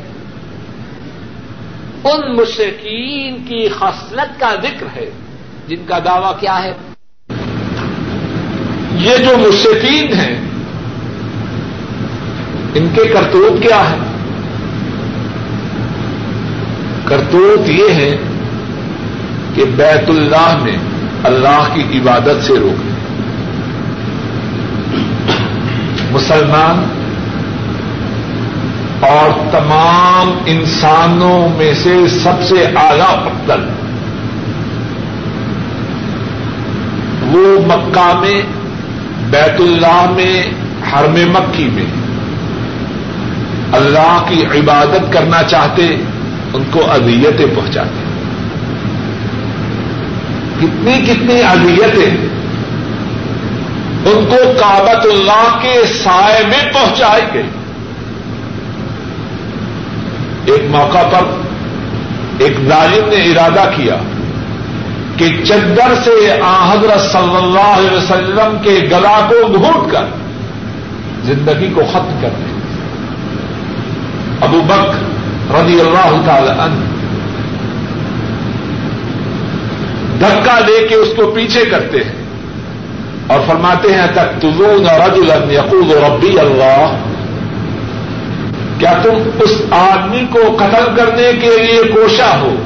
ان 2.04 2.36
مشرقین 2.36 3.44
کی 3.44 3.68
خصلت 3.68 4.40
کا 4.40 4.54
ذکر 4.62 4.86
ہے، 4.96 5.10
جن 5.68 5.86
کا 5.86 5.98
دعوی 6.04 6.34
کیا 6.40 6.62
ہے؟ 6.62 6.72
یہ 8.98 9.16
جو 9.16 9.36
مشرقین 9.38 10.12
ہیں، 10.12 10.34
ان 12.74 12.88
کے 12.94 13.04
کرتوت 13.04 13.62
کیا 13.62 13.80
ہے 13.90 13.98
کرتوت 17.04 17.68
یہ 17.68 17.94
ہے 17.94 18.10
کہ 19.54 19.64
بیت 19.76 20.10
اللہ 20.10 20.56
میں 20.62 20.76
اللہ 21.24 21.68
کی 21.74 21.82
عبادت 21.98 22.44
سے 22.44 22.54
روکیں 22.54 22.94
مسلمان 26.12 26.84
اور 29.06 29.30
تمام 29.52 30.32
انسانوں 30.46 31.48
میں 31.56 31.72
سے 31.74 31.96
سب 32.22 32.42
سے 32.42 32.64
اعلی 32.76 33.00
افضل، 33.00 33.64
وہ 37.32 37.48
مکہ 37.66 38.12
میں 38.20 38.40
بیت 39.30 39.60
اللہ 39.60 40.10
میں، 40.10 40.42
حرم 40.92 41.14
مکی 41.14 41.68
میں۔ 41.72 41.86
اللہ 43.72 44.24
کی 44.28 44.44
عبادت 44.58 45.12
کرنا 45.12 45.42
چاہتے، 45.42 45.96
ان 46.54 46.62
کو 46.70 46.90
اذیتیں 46.90 47.46
پہنچاتے۔ 47.56 48.06
کتنی 50.58 51.04
کتنی 51.06 51.42
اذیتیں۔ 51.42 52.16
ان 54.06 54.26
کو 54.30 54.36
کابت 54.60 55.06
اللہ 55.06 55.58
کے 55.62 55.74
سائے 56.02 56.44
میں 56.46 56.72
پہنچائی 56.72 57.22
گئی۔ 57.34 57.48
ایک 60.44 60.62
موقع 60.70 61.08
پر 61.12 61.42
ایک 62.38 62.56
ظالم 62.68 63.08
نے 63.08 63.16
ارادہ 63.16 63.70
کیا۔ 63.76 63.96
کہ 65.16 65.44
چدر 65.44 65.94
سے 66.04 66.32
حضرت 66.70 67.12
صلی 67.12 67.36
اللہ 67.36 67.76
علیہ 67.78 67.96
وسلم 67.96 68.56
کے 68.62 68.70
گلا 68.70 69.28
کو 69.28 69.52
گھونٹ 69.52 69.92
کر 69.92 70.04
زندگی 71.24 71.68
کو 71.74 71.80
ختم 71.92 72.18
کر 72.20 72.28
دیں 72.28 72.56
ابو 74.40 74.60
بک 74.66 74.94
رضی 75.54 75.80
اللہ 75.80 76.26
تعالی 76.26 76.48
عنہ 76.48 76.96
دھکا 80.20 80.58
لے 80.58 80.86
کے 80.88 80.94
اس 80.94 81.08
کو 81.16 81.30
پیچھے 81.30 81.64
کرتے 81.64 81.98
ہیں 81.98 82.26
اور 83.26 83.40
فرماتے 83.46 83.92
ہیں 83.94 84.06
تک 84.14 84.40
تزون 84.40 84.88
اور 84.88 85.16
یقول 85.50 85.90
ربی 85.90 86.38
اللہ۔ 86.38 86.96
کیا 88.78 88.92
تم 89.02 89.30
اس 89.40 89.62
آدمی 89.70 90.26
کو 90.30 90.56
قتل 90.56 90.96
کرنے 90.96 91.32
کے 91.32 91.62
لیے 91.62 91.82
کوشا 91.92 92.40
ہو؟ 92.40 92.56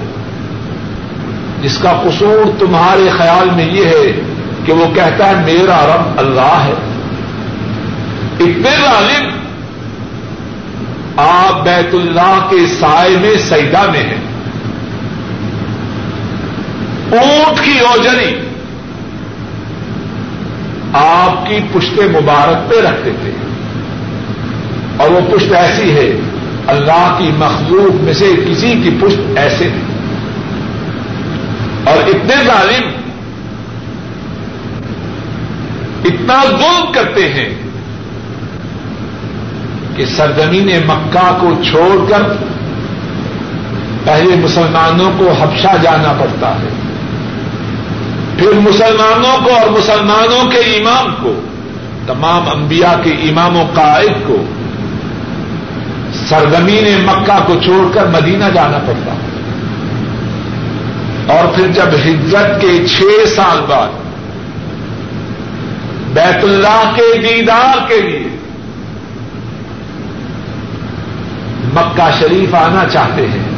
جس 1.63 1.79
کا 1.79 2.03
قصور 2.05 2.51
تمہارے 2.59 3.09
خیال 3.19 3.51
میں 3.51 3.69
یہ 3.73 3.85
ہے 3.85 4.21
کہ 4.65 4.73
وہ 4.73 4.95
کہتا 4.95 5.29
ہے 5.29 5.35
میرا 5.35 5.97
رب 5.97 6.19
اللہ 6.19 6.65
ہے۔ 6.65 6.73
اتنے 8.41 8.71
ظالم 8.83 9.29
آپ 11.17 11.65
بیت 11.65 11.95
اللہ 11.95 12.47
کے 12.51 12.57
سائے 12.81 13.17
میں 13.21 13.35
سیدا 13.49 13.83
میں 13.91 14.03
ہیں۔ 14.03 14.21
اونٹ 17.11 17.65
کی 17.65 17.79
اوجنی 17.79 18.35
آپ 20.93 21.47
کی 21.47 21.59
پشت 21.73 21.99
مبارک 21.99 22.71
پہ 22.71 22.81
رکھتے 22.81 23.11
تھے۔ 23.23 23.31
اور 24.97 25.11
وہ 25.11 25.21
پشت 25.37 25.53
ایسی 25.53 25.93
ہے، 25.93 26.13
اللہ 26.67 27.15
کی 27.19 27.31
مخلوق 27.37 28.03
میں 28.03 28.13
سے 28.13 28.33
کسی 28.51 28.81
کی 28.83 28.91
پشت 29.01 29.39
ایسے 29.39 29.65
نہیں۔ 29.65 29.90
اتنے 32.11 32.45
ظالم 32.45 32.89
اتنا 36.05 36.43
ظلم 36.51 36.93
کرتے 36.93 37.33
ہیں 37.33 37.49
کہ 39.97 40.07
سرزمین 40.07 40.71
مکہ 40.87 41.37
کو 41.41 41.53
چھوڑ 41.71 42.11
کر 42.11 42.23
پہلے 44.05 44.37
مسلمانوں 44.37 45.11
کو 45.19 45.33
حبشہ 45.33 45.77
جانا 45.83 46.13
پڑتا 46.19 46.55
ہے۔ 46.55 46.69
پھر 48.39 48.53
مسلمانوں 48.53 49.45
کو 49.45 49.51
اور 49.55 49.69
مسلمانوں 49.69 50.51
کے 50.51 50.59
امام 50.59 51.15
کو، 51.23 51.41
تمام 52.07 52.49
انبیاء 52.49 53.03
کے 53.03 53.11
امام 53.11 53.57
و 53.57 53.63
قائد 53.75 54.13
کو 54.27 54.45
سرزمین 56.29 57.07
مکہ 57.07 57.39
کو 57.47 57.55
چھوڑ 57.65 57.95
کر 57.95 58.07
مدینہ 58.07 58.45
جانا 58.55 58.79
پڑتا 58.79 59.13
ہے۔ 59.13 59.30
اور 61.31 61.55
پھر 61.55 61.67
جب 61.67 61.87
ہجرت 62.05 62.61
کے 62.61 62.87
چھ 62.87 63.03
سال 63.37 63.61
بعد 63.69 63.89
بیت 66.15 66.45
اللہ 66.45 66.93
کے 66.97 67.19
دیدار 67.19 67.89
کے 67.89 68.01
لیے 68.01 68.25
مکہ 71.75 72.11
شریف 72.21 72.55
آنا 72.55 72.85
چاہتے 72.93 73.23
ہیں 73.23 73.51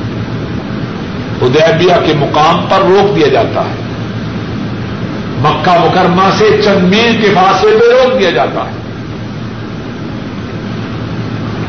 ادیبیہ 1.43 2.07
کے 2.07 2.13
مقام 2.19 2.67
پر 2.69 2.79
روک 2.79 3.17
دیا 3.17 3.29
جاتا 3.29 3.61
ہے۔ 3.61 3.75
مکہ 5.39 5.71
مکرمہ 5.71 6.31
سے 6.39 6.61
چند 6.65 6.85
میل 6.85 7.23
کے 7.23 7.29
فاصلے 7.35 7.71
پہ 7.71 7.85
روک 7.85 8.21
دیا 8.21 8.31
جاتا 8.31 8.61
ہے۔ 8.61 8.83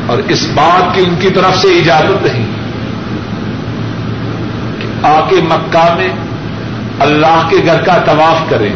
اور 0.06 0.18
اس 0.28 0.46
بات 0.54 0.94
کی 0.94 1.04
ان 1.08 1.14
کی 1.20 1.30
طرف 1.30 1.58
سے 1.58 1.68
اجازت 1.68 2.26
نہیں۔ 2.26 2.63
آ 5.04 5.20
کے 5.28 5.36
مکہ 5.36 5.94
میں 5.94 6.08
اللہ 7.00 7.48
کے 7.50 7.56
گھر 7.66 7.82
کا 7.82 7.98
طواف 7.98 8.50
کریں۔ 8.50 8.72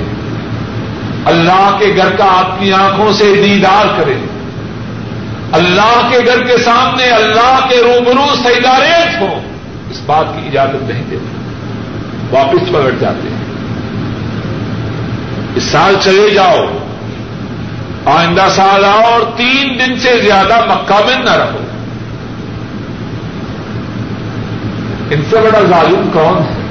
اللہ 1.25 1.77
کے 1.79 1.95
گھر 1.97 2.11
کا 2.11 2.25
آپ 2.25 2.61
کی 2.61 2.73
آنکھوں 2.73 3.13
سے 3.13 3.25
دیدار 3.45 3.87
کریں۔ 3.97 4.19
اللہ 5.53 6.09
کے 6.11 6.19
گھر 6.27 6.45
کے 6.45 6.57
سامنے 6.57 7.05
اللہ 7.05 7.67
کے 7.69 7.77
روبرو 7.77 8.35
سیداریز 8.45 9.23
ہوں۔ 9.23 9.41
اس 9.91 10.01
بات 10.07 10.25
کی 10.35 10.49
اجازت 10.49 10.91
نہیں 10.91 11.03
دیتے۔ 11.11 11.37
واپس 12.31 12.69
پلٹ 12.69 13.01
جاتے 13.01 13.29
ہیں۔ 13.29 13.45
اس 15.55 15.63
سال 15.63 15.95
چلے 16.01 16.31
جاؤ۔ 16.31 16.65
آئندہ 18.05 18.47
سال 18.57 18.85
آؤ 18.85 19.03
اور 19.03 19.21
تین 19.37 19.79
دن 19.79 19.99
سے 19.99 20.21
زیادہ 20.23 20.75
مکہ 20.75 21.07
میں 21.07 21.25
نہ 21.25 21.33
رہو۔ 21.33 21.68
ان 25.11 25.23
سے 25.31 25.37
بڑا 25.37 25.61
ظالم 25.69 26.09
کون 26.13 26.43
ہے؟ 26.43 26.69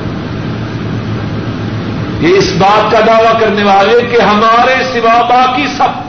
یہ 2.19 2.35
اس 2.35 2.51
بات 2.57 2.91
کا 2.91 2.99
دعوی 3.07 3.39
کرنے 3.39 3.63
والے 3.63 4.01
کہ 4.01 4.21
ہمارے 4.21 4.75
سوا 4.93 5.21
باقی 5.21 5.67
سب 5.77 6.05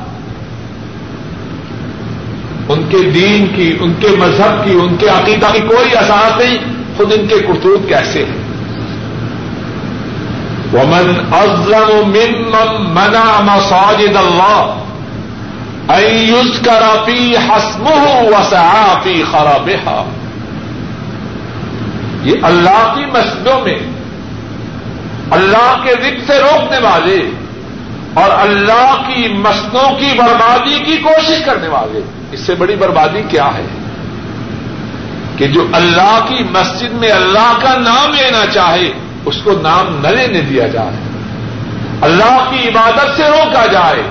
ان 2.68 2.82
کے 2.88 2.98
دین 2.98 3.46
کی، 3.56 3.76
ان 3.80 3.92
کے 4.00 4.08
مذہب 4.18 4.64
کی، 4.64 4.72
ان 4.72 4.96
کے 4.96 5.08
عقیدہ 5.08 5.46
کی 5.52 5.60
کوئی 5.60 5.96
اثاث 5.96 6.38
نہیں، 6.38 6.58
خود 6.96 7.12
ان 7.12 7.26
کے 7.26 7.38
کرتوت 7.38 7.88
کیسے 7.88 8.24
ہیں؟ 8.24 8.48
ومن 10.72 11.20
ازلم 11.32 12.08
من 12.08 12.92
منا 12.94 13.40
مساجد 13.42 14.16
اللہ 14.16 14.74
ایوس 15.88 16.58
کرافی 16.64 17.36
حسم 17.36 17.86
وسعافی 18.32 19.22
خراب 19.30 19.70
یہ 22.22 22.34
اللہ 22.42 22.94
کی 22.96 23.06
مسجدوں 23.06 23.60
میں 23.60 23.78
اللہ 25.30 25.82
کے 25.84 25.92
ذکر 25.92 26.32
سے 26.32 26.38
روکنے 26.38 26.78
والے 26.78 27.30
اور 28.14 28.30
اللہ 28.30 29.02
کی 29.06 29.28
مسجدوں 29.28 29.98
کی 29.98 30.08
بربادی 30.18 30.78
کی 30.78 30.96
کوشش 30.96 31.44
کرنے 31.44 31.68
والے۔ 31.68 32.00
اس 32.32 32.40
سے 32.40 32.54
بڑی 32.54 32.76
بربادی 32.76 33.22
کیا 33.28 33.46
ہے؟ 33.46 33.66
کہ 35.36 35.46
جو 35.46 35.66
اللہ 35.72 36.18
کی 36.28 36.44
مسجد 36.50 36.94
میں 36.94 37.10
اللہ 37.10 37.52
کا 37.62 37.76
نام 37.76 38.14
لینا 38.14 38.44
چاہے، 38.52 38.90
اس 39.24 39.34
کو 39.44 39.52
نام 39.62 40.00
نہ 40.02 40.08
لینے 40.08 40.40
دیا 40.40 40.66
جائے۔ 40.66 40.96
اللہ 42.00 42.50
کی 42.50 42.68
عبادت 42.68 43.16
سے 43.16 43.22
روکا 43.22 43.66
جائے، 43.66 44.02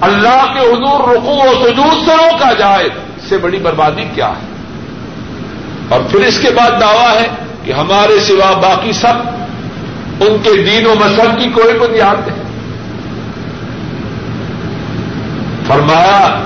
اللہ 0.00 0.52
کے 0.54 0.60
حضور 0.60 1.08
رقو 1.08 1.36
و 1.36 1.64
سجود 1.64 2.08
سے 2.08 2.16
روکا 2.16 2.52
جائے۔ 2.52 2.84
اس 2.84 3.28
سے 3.28 3.38
بڑی 3.38 3.58
بربادی 3.58 4.04
کیا 4.14 4.28
ہے؟ 4.28 4.46
اور 5.88 6.00
پھر 6.10 6.20
اس 6.20 6.38
کے 6.42 6.50
بعد 6.50 6.70
دعویٰ 6.80 7.16
ہے 7.16 7.45
کہ 7.66 7.72
ہمارے 7.72 8.20
سوا 8.20 8.58
باقی 8.58 8.92
سب 8.92 9.14
ان 10.20 10.36
کے 10.42 10.62
دین 10.62 10.86
و 10.86 10.94
مذہب 10.94 11.38
کی 11.38 11.50
کوئی 11.50 11.78
بنیاد 11.78 12.28
نہیں۔ 12.28 12.42
فرمایا، 15.66 16.42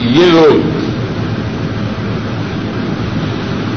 یہ 0.00 0.26
لوگ، 0.26 0.82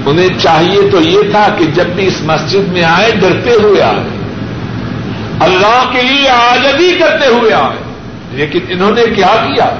انہیں 0.05 0.29
چاہیے 0.39 0.89
تو 0.91 1.01
یہ 1.01 1.21
تھا 1.31 1.47
کہ 1.57 1.65
جب 1.65 1.85
بھی 1.85 2.07
اس 2.07 2.21
مسجد 2.21 2.67
میں 2.67 2.83
آئے 2.83 3.11
ڈرتے 3.11 3.51
ہوئے 3.51 3.81
آئے 3.81 4.03
اللہ 5.39 5.89
کے 5.91 6.01
لیے 6.01 6.29
آزادی 6.29 6.97
کرتے 6.99 7.27
ہوئے 7.27 7.53
آئے 7.53 7.83
لیکن 8.31 8.59
انہوں 8.69 8.91
نے 8.91 9.01
کیا 9.15 9.45
کیا؟ 9.47 9.75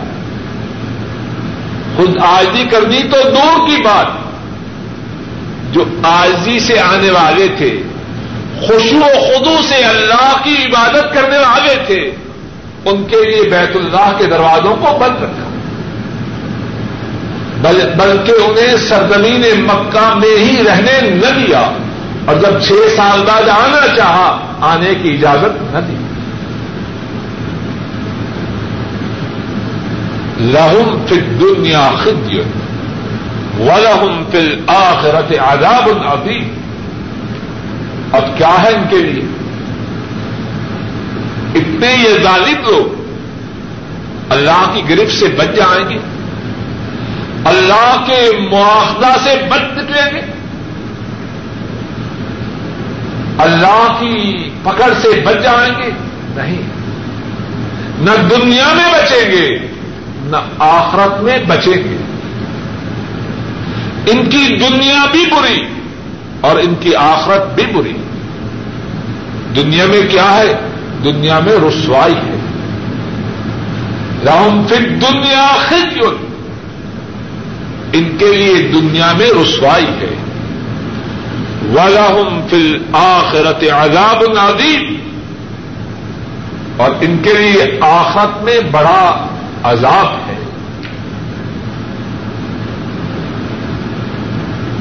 خود 1.95 2.17
آزادی 2.21 2.63
کرنی 2.71 3.03
تو 3.03 3.29
دور 3.29 3.67
کی 3.69 3.81
بات۔ 3.83 4.24
جو 5.75 5.83
آزی 6.03 6.59
سے 6.59 6.79
آنے 6.79 7.09
والے 7.09 7.47
تھے 7.57 7.71
خوشو 8.61 8.97
و 8.97 9.07
خدو 9.21 9.55
سے 9.69 9.75
اللہ 9.75 10.35
کی 10.43 10.55
عبادت 10.65 11.13
کرنے 11.13 11.37
والے 11.37 11.75
تھے، 11.87 11.99
ان 12.85 13.03
کے 13.03 13.23
لیے 13.23 13.49
بیت 13.49 13.75
اللہ 13.75 14.11
کے 14.17 14.25
دروازوں 14.25 14.75
کو 14.75 14.97
بند 14.99 15.23
رکھا۔ 15.23 15.49
بلکہ 17.97 18.43
انہیں 18.43 18.77
سرزمین 18.77 19.43
مکہ 19.65 20.07
میں 20.15 20.37
ہی 20.37 20.63
رہنے 20.67 20.99
نہ 21.01 21.29
دیا، 21.37 21.59
اور 22.25 22.35
جب 22.35 22.59
چھ 22.61 22.95
سال 22.95 23.23
بعد 23.27 23.49
آنا 23.49 23.95
چاہا، 23.95 24.27
آنے 24.73 24.93
کی 25.01 25.13
اجازت 25.13 25.61
نہ 25.73 25.79
دی۔ 25.87 25.95
لہم 30.53 31.05
فی 31.09 31.19
دنیا 31.39 31.89
خدی 32.03 32.41
ولہم 33.59 34.23
فی 34.31 34.39
آخرت 34.67 35.33
عذاب 35.39 35.89
ابھی 36.05 36.39
اب 38.11 38.37
کیا 38.37 38.53
ہے 38.63 38.73
ان 38.73 38.83
کے 38.89 38.97
لیے؟ 38.97 39.23
اتنے 41.55 41.87
یہ 41.87 42.23
ظالم 42.23 42.61
لوگ 42.61 43.03
اللہ 44.29 44.71
کی 44.73 44.81
گرفت 44.89 45.13
سے 45.19 45.27
بچ 45.27 45.55
جائیں 45.55 45.89
گے، 45.89 45.97
اللہ 47.45 48.03
کے 48.07 48.21
معاہدہ 48.51 49.15
سے 49.23 49.35
بچ 49.49 49.77
نکلیں 49.77 50.09
گے، 50.13 50.21
اللہ 53.37 53.95
کی 53.99 54.49
پکڑ 54.63 54.91
سے 55.01 55.19
بچ 55.21 55.43
جائیں 55.43 55.73
گے۔ 55.77 55.89
نہیں، 56.35 56.61
نہ 57.99 58.11
دنیا 58.29 58.73
میں 58.73 58.93
بچیں 58.93 59.31
گے، 59.31 59.57
نہ 60.23 60.37
آخرت 60.59 61.21
میں 61.21 61.37
بچیں 61.47 61.73
گے۔ 61.73 61.97
ان 64.07 64.29
کی 64.29 64.57
دنیا 64.57 65.05
بھی 65.11 65.25
بری 65.25 65.63
اور 66.41 66.55
ان 66.55 66.73
کی 66.79 66.95
آخرت 66.95 67.55
بھی 67.55 67.65
بری۔ 67.65 67.93
دنیا 69.55 69.85
میں 69.85 70.01
کیا 70.09 70.37
ہے؟ 70.37 70.59
دنیا 71.03 71.39
میں 71.39 71.53
رسوائی 71.53 72.13
ہے۔ 72.13 72.37
رام 74.25 74.63
پھر 74.69 74.79
دنیا 74.79 75.47
خود 75.69 76.13
ان 77.93 78.17
کے 78.19 78.33
لیے 78.33 78.67
دنیا 78.67 79.13
میں 79.17 79.29
رسوائی 79.41 79.85
ہے۔ 79.85 80.15
ولاحم 81.73 82.47
فل 82.49 82.77
آخرت 82.93 83.63
عذاب 83.63 84.23
نادیم 84.33 84.97
اور 86.77 86.91
ان 87.01 87.17
کے 87.23 87.33
لیے 87.33 87.77
آخرت 87.81 88.43
میں 88.43 88.59
بڑا 88.71 89.27
عذاب 89.63 90.29
ہے۔ 90.29 90.34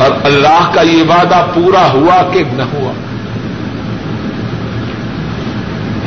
اور 0.05 0.13
اللہ 0.25 0.71
کا 0.75 0.81
یہ 0.81 1.03
وعدہ 1.03 1.47
پورا 1.55 1.91
ہوا 1.93 2.23
کہ 2.33 2.43
نہ 2.53 2.63
ہوا۔ 2.63 2.93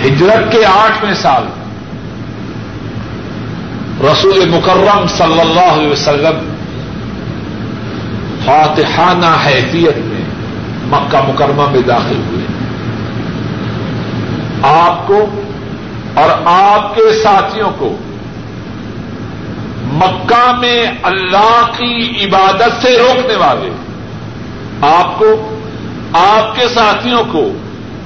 ہجرت 0.06 0.52
کے 0.52 0.66
آٹھویں 0.66 1.14
سال 1.14 1.43
رسول 4.12 4.50
مکرم 4.50 5.08
صلی 5.08 5.39
اللہ 5.39 5.74
علیہ 5.74 5.91
وسلم 5.91 6.54
فاتحانہ 8.45 9.36
حیثیت 9.45 9.98
میں 9.98 10.26
مکہ 10.84 11.18
مکرمہ 11.28 11.70
میں 11.72 11.82
داخل 11.82 12.22
ہوئے۔ 12.28 12.45
آپ 14.64 15.08
کو 15.08 15.41
اور 16.14 16.30
آپ 16.45 16.95
کے 16.95 17.20
ساتھیوں 17.24 17.72
کو 17.78 17.98
مکہ 19.84 20.52
میں 20.60 20.86
اللہ 21.04 21.70
کی 21.78 22.26
عبادت 22.26 22.82
سے 22.82 22.98
روکنے 22.98 23.36
والے 23.36 23.86
آپ 24.82 25.19
کو، 25.19 25.59
آپ 26.13 26.55
کے 26.55 26.67
ساتھیوں 26.67 27.23
کو 27.32 27.51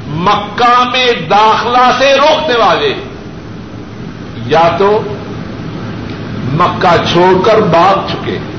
مکہ 0.08 0.84
میں 0.92 1.08
داخلہ 1.30 1.92
سے 1.98 2.16
روکنے 2.16 2.56
والے، 2.58 2.94
یا 4.46 4.76
تو 4.78 5.00
مکہ 6.54 6.96
چھوڑ 7.12 7.46
کر 7.46 7.62
بھاگ 7.62 8.08
چکے 8.08 8.32
ہیں 8.32 8.52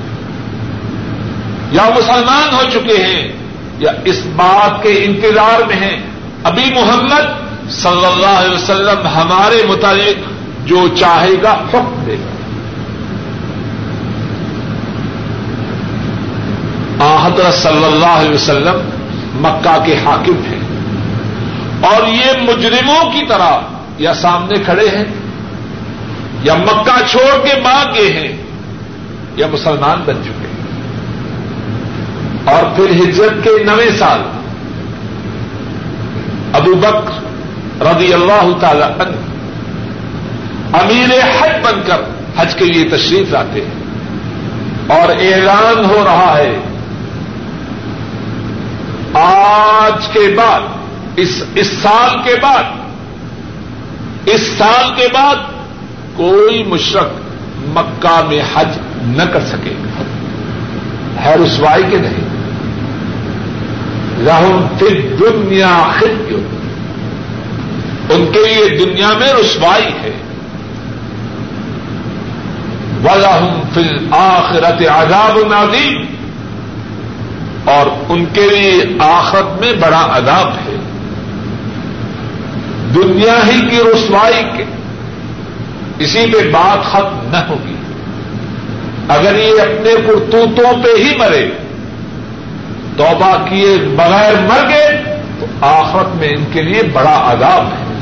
یا 1.73 1.83
مسلمان 1.99 2.55
ہو 2.55 2.63
چکے 2.73 3.03
ہیں، 3.03 3.33
یا 3.79 3.93
اس 4.05 4.23
بات 4.37 4.83
کے 4.83 5.05
انتظار 5.05 5.67
میں 5.67 5.77
ہیں۔ 5.77 6.03
ابھی 6.45 6.71
محمد 6.75 7.43
صلی 7.71 8.07
اللہ 8.07 8.39
علیہ 8.39 8.55
وسلم 8.55 9.07
ہمارے 9.07 9.63
متعلق 9.69 10.17
جو 10.69 10.89
چاہے 10.89 11.43
گا 11.43 11.53
حکم 11.53 12.05
دے 12.07 12.13
گا۔ 12.13 12.32
حضرت 17.03 17.55
صلی 17.55 17.85
اللہ 17.85 18.07
علیہ 18.07 18.35
وسلم 18.35 18.89
مکہ 19.35 19.85
کے 19.85 19.95
حاکم 19.95 20.37
ہیں۔ 20.51 20.61
اور 21.81 22.07
یہ 22.07 22.43
مجرموں 22.43 23.11
کی 23.11 23.27
طرح 23.27 23.59
یا 23.99 24.15
سامنے 24.15 24.59
کھڑے 24.65 24.89
ہیں، 24.89 25.05
یا 26.43 26.55
مکہ 26.55 27.11
چھوڑ 27.11 27.47
کے 27.47 27.61
بھاگ 27.61 27.87
گئے 27.95 28.13
ہیں، 28.13 28.37
یا 29.37 29.47
مسلمان 29.53 30.03
بن 30.07 30.15
چکے 30.25 30.47
ہیں۔ 30.47 30.53
اور 32.55 32.65
پھر 32.77 32.91
ہجرت 32.91 33.45
کے 33.45 33.65
نویں 33.65 33.99
سال 33.99 34.21
ابو 36.53 36.75
بکر 36.75 37.23
رضی 37.87 38.13
اللہ 38.13 38.49
تعالی 38.61 38.83
عنہ 38.83 39.17
امیر 40.77 41.09
حج 41.41 41.67
بن 41.67 41.81
کر 41.87 41.97
حج 42.37 42.55
کے 42.55 42.65
لیے 42.65 42.85
تشریف 42.85 43.33
لاتے 43.33 43.61
ہیں۔ 43.61 43.83
اور 44.87 45.09
اعلان 45.09 45.85
ہو 45.85 46.05
رہا 46.05 46.35
ہے 46.39 46.59
آج 49.93 50.09
کے 50.09 50.35
بعد، 50.37 50.61
اس 51.17 51.43
اس 51.55 51.67
سال 51.83 52.11
کے 52.25 52.35
بعد، 52.43 52.63
اس 54.27 54.55
سال 54.59 54.95
کے 54.97 55.07
بعد 55.13 55.37
کوئی 56.15 56.63
مشرق 56.63 57.09
مکہ 57.59 58.21
میں 58.29 58.43
حج 58.55 58.69
نہ 59.03 59.23
کر 59.23 59.41
سکے۔ 59.41 59.71
گا 59.71 60.03
ہے 61.25 61.37
رسوائی 61.37 61.83
کے 61.91 61.99
نہیں؟ 61.99 62.33
رحم 64.27 64.67
پھر 64.79 65.01
دنیا 65.21 65.91
خد 65.99 66.33
ان 68.11 68.27
کے 68.33 68.39
لیے 68.47 68.79
دنیا 68.79 69.13
میں 69.19 69.33
رسوائی 69.33 69.87
ہے۔ 69.87 70.13
ولاحم 73.05 73.61
فل 73.75 74.07
آخرت 74.11 74.83
عذاب 74.89 75.39
نادیم 75.49 76.22
اور 77.65 77.87
ان 78.09 78.25
کے 78.33 78.49
لیے 78.49 78.85
آخرت 78.99 79.61
میں 79.61 79.73
بڑا 79.73 80.07
عذاب 80.11 80.49
ہے۔ 80.49 80.77
دنیا 82.95 83.35
ہی 83.47 83.69
کی 83.69 83.77
رسوائی 83.77 84.43
کے۔ 84.57 84.65
اسی 85.99 86.33
پہ 86.33 86.49
بات 86.51 86.85
ختم 86.85 87.29
نہ 87.31 87.37
ہوگی۔ 87.37 87.75
اگر 89.09 89.39
یہ 89.39 89.53
اپنے 89.63 89.91
کرتوتوں 90.07 90.83
پہ 90.83 91.03
ہی 91.03 91.17
مرے، 91.19 91.49
توبہ 92.97 93.49
کیے 93.49 93.77
بغیر 93.97 94.33
مر 94.33 94.69
گئے، 94.69 95.21
تو 95.41 95.47
آخرت 95.61 96.17
میں 96.17 96.29
ان 96.29 96.45
کے 96.53 96.63
لیے 96.63 96.83
بڑا 96.83 97.33
عذاب 97.33 97.67
ہے۔ 97.67 97.93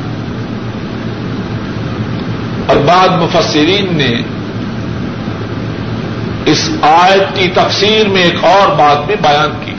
اور 2.67 2.77
بعد 2.77 3.09
مفسرین 3.09 3.97
نے 3.97 4.40
اس 6.45 6.71
آیت 6.83 7.37
کی 7.37 7.49
تفسیر 7.55 8.09
میں 8.09 8.23
ایک 8.23 8.45
اور 8.45 8.69
بات 8.69 9.07
بھی 9.07 9.15
بیان 9.23 9.65
کی۔ 9.65 9.73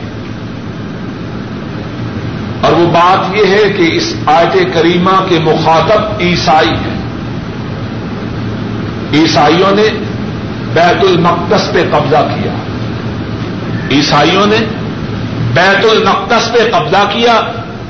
اور 2.62 2.72
وہ 2.72 2.86
بات 2.86 3.36
یہ 3.36 3.46
ہے 3.46 3.70
کہ 3.70 3.90
اس 3.92 4.14
آیت 4.26 4.74
کریمہ 4.74 5.26
کے 5.30 5.40
مخاطب 5.40 6.02
عیسائی 6.20 6.70
ہیں۔ 6.70 7.02
عیسائیوں 9.14 9.72
نے 9.72 9.84
بیت 10.74 11.04
المقدس 11.04 11.72
پہ 11.74 11.84
قبضہ 11.92 12.28
کیا۔ 12.36 12.52
عیسائیوں 13.92 14.46
نے 14.46 14.58
بیت 15.54 15.86
المقدس 15.92 16.52
پہ 16.52 16.58
قبضہ 16.72 17.10
کیا، 17.14 17.42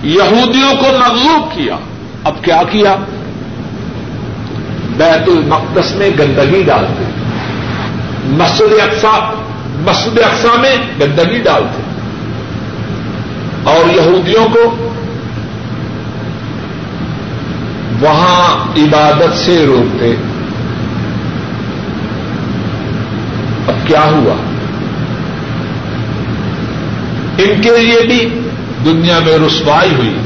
یہودیوں 0.03 0.75
کو 0.75 0.85
مغلوب 0.99 1.53
کیا۔ 1.53 1.75
اب 2.23 2.43
کیا 2.43 2.61
کیا؟ 2.71 2.95
بیت 4.97 5.29
المقدس 5.29 5.95
میں 5.95 6.09
گندگی 6.19 6.63
ڈالتے۔ 6.63 7.20
مسجد 8.25 8.79
اقسا 8.81 9.33
مسجد 9.79 10.19
اقسا 10.19 10.61
میں 10.61 10.75
گندگی 10.99 11.39
ڈالتے 11.39 11.81
اور 13.63 13.89
یہودیوں 13.89 14.45
کو 14.53 14.91
وہاں 18.01 18.67
عبادت 18.77 19.37
سے 19.37 19.65
روکتے۔ 19.65 20.15
اب 23.67 23.87
کیا 23.87 24.03
ہوا؟ 24.03 24.35
ان 27.37 27.61
کے 27.61 27.77
لیے 27.77 28.01
بھی 28.07 28.41
دنیا 28.85 29.19
میں 29.19 29.37
رسوائی 29.47 29.95
ہوئی 29.95 30.17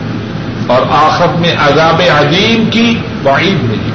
اور 0.68 0.82
آخر 0.92 1.28
میں 1.40 1.56
عذاب 1.60 2.02
عظیم 2.10 2.66
کی 2.72 2.98
وعید 3.26 3.64
ملی۔ 3.64 3.92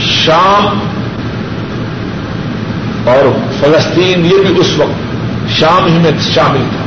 شام 0.00 0.91
اور 3.04 3.38
فلسطین 3.60 4.26
یہ 4.26 4.36
بھی 4.46 4.60
اس 4.60 4.68
وقت 4.76 5.22
شام 5.58 5.86
ہی 5.86 5.98
میں 5.98 6.10
شامل 6.34 6.64
تھا۔ 6.70 6.82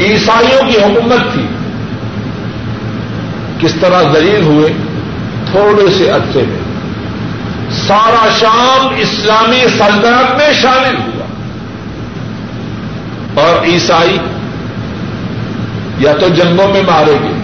عیسائیوں 0.00 0.72
کی 0.72 0.78
حکومت 0.78 1.32
تھی۔ 1.32 1.46
کس 3.58 3.74
طرح 3.80 4.02
ذلیل 4.12 4.42
ہوئے؟ 4.42 4.72
تھوڑے 5.50 5.90
سے 5.98 6.10
عرصے 6.10 6.42
میں۔ 6.48 6.58
سارا 7.86 8.28
شام 8.40 8.94
اسلامی 8.96 9.60
سلطنت 9.78 10.36
میں 10.36 10.52
شامل 10.62 10.96
ہوا۔ 10.96 11.26
اور 13.42 13.64
عیسائی 13.64 14.18
یا 15.98 16.12
تو 16.12 16.28
جنگوں 16.28 16.68
میں 16.68 16.82
مارے 16.82 17.12
گے 17.12 17.40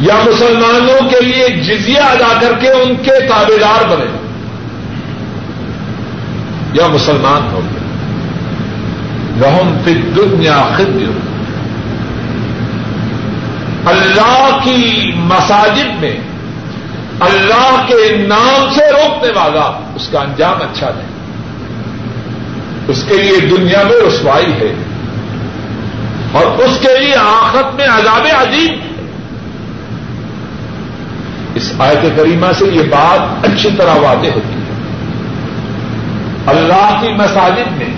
یا 0.00 0.14
مسلمانوں 0.14 1.08
کے 1.08 1.20
لیے 1.20 1.48
جزیہ 1.48 2.00
ادا 2.00 2.40
کر 2.40 2.52
کے 2.60 2.68
ان 2.68 2.94
کے 3.02 3.20
تابے 3.28 3.58
دار 3.58 3.84
بنے۔ 3.84 4.21
یا 6.72 6.86
مسلمان 6.86 7.48
ہو 7.52 7.60
گئے 7.60 7.82
وہ 9.38 9.84
فی 9.84 9.94
دنیا 9.94 10.68
خد 10.76 10.96
اللہ 13.86 14.58
کی 14.64 15.12
مساجد 15.14 16.00
میں 16.00 16.16
اللہ 17.20 17.84
کے 17.86 18.16
نام 18.16 18.72
سے 18.74 18.92
روکنے 18.92 19.30
والا 19.30 19.80
اس 19.94 20.08
کا 20.08 20.20
انجام 20.20 20.56
اچھا 20.62 20.90
نہیں۔ 20.96 21.08
اس 22.88 23.04
کے 23.08 23.16
لیے 23.16 23.40
دنیا 23.40 23.82
میں 23.82 24.06
رسوائی 24.08 24.52
ہے۔ 24.52 24.74
اور 26.32 26.46
اس 26.46 26.78
کے 26.80 26.98
لیے 27.00 27.14
آخت 27.16 27.74
میں 27.74 27.86
عذاب 27.86 28.26
عجیب 28.38 28.70
ہے۔ 28.70 29.06
اس 31.54 31.72
آیت 31.78 32.16
کریمہ 32.16 32.52
سے 32.58 32.64
یہ 32.64 32.82
بات 32.82 33.46
اچھی 33.46 33.68
طرح 33.78 33.94
واضح 33.94 34.28
ہوتی 34.34 34.54
ہے۔ 34.54 34.61
اللہ 36.46 37.00
کی 37.00 37.12
مساجد 37.12 37.76
میں 37.76 37.94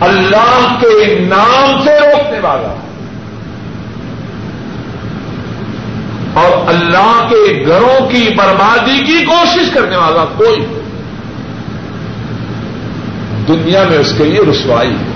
اللہ 0.00 0.76
کے 0.80 1.18
نام 1.28 1.80
سے 1.84 2.00
روکنے 2.00 2.38
والا 2.40 2.74
اور 6.34 6.68
اللہ 6.68 7.28
کے 7.30 7.66
گھروں 7.66 8.08
کی 8.08 8.28
بربادی 8.36 9.04
کی 9.04 9.24
کوشش 9.24 9.70
کرنے 9.74 9.96
والا 9.96 10.24
کوئی 10.24 10.66
دنیا 13.48 13.82
میں 13.90 13.98
اس 13.98 14.14
کے 14.18 14.24
لیے 14.24 14.40
رسوائی 14.50 14.90
ہے۔ 14.90 15.10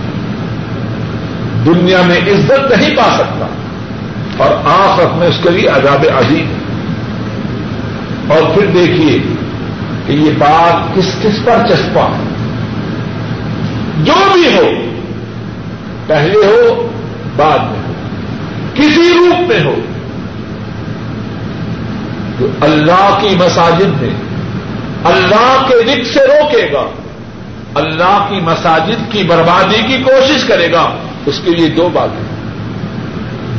دنیا 1.65 2.03
میں 2.03 2.17
عزت 2.17 2.79
نہیں 2.79 2.97
پا 2.97 3.15
سکتا 3.15 3.47
اور 4.37 4.51
آخرت 4.65 5.17
میں 5.17 5.29
اس 5.29 5.37
کے 5.43 5.51
لیے 5.51 5.69
عذاب 5.69 6.05
عظیم۔ 6.17 6.53
اور 8.29 8.55
پھر 8.55 8.67
دیکھیے 8.67 9.34
کہ 10.07 10.13
یہ 10.13 10.31
بات 10.39 10.97
کس 10.97 11.05
کس 11.23 11.45
پر 11.45 11.57
چسپا 11.69 12.07
جو 13.99 14.13
بھی 14.33 14.57
ہو، 14.57 14.71
پہلے 16.07 16.47
ہو، 16.47 16.89
بعد 17.37 17.59
میں 17.59 17.83
ہو، 17.89 17.93
کسی 18.75 19.13
روپ 19.19 19.49
میں 19.49 19.65
ہو۔ 19.65 19.75
جو 22.39 22.47
اللہ 22.61 23.19
کی 23.21 23.37
مساجد 23.37 24.03
میں، 24.03 24.11
اللہ 25.05 25.67
کے 25.69 25.83
دکھ 25.83 26.09
سے 26.13 26.21
روکے 26.27 26.73
گا، 26.73 26.85
اللہ 27.75 28.27
کی 28.29 28.41
مساجد 28.41 29.13
کی 29.13 29.23
بربادی 29.23 29.83
کی 29.87 30.03
کوشش 30.03 30.45
کرے 30.45 30.73
گا، 30.73 30.97
اس 31.27 31.41
کے 31.45 31.51
لیے 31.51 31.69
دو 31.69 31.89
باتیں۔ 31.93 32.35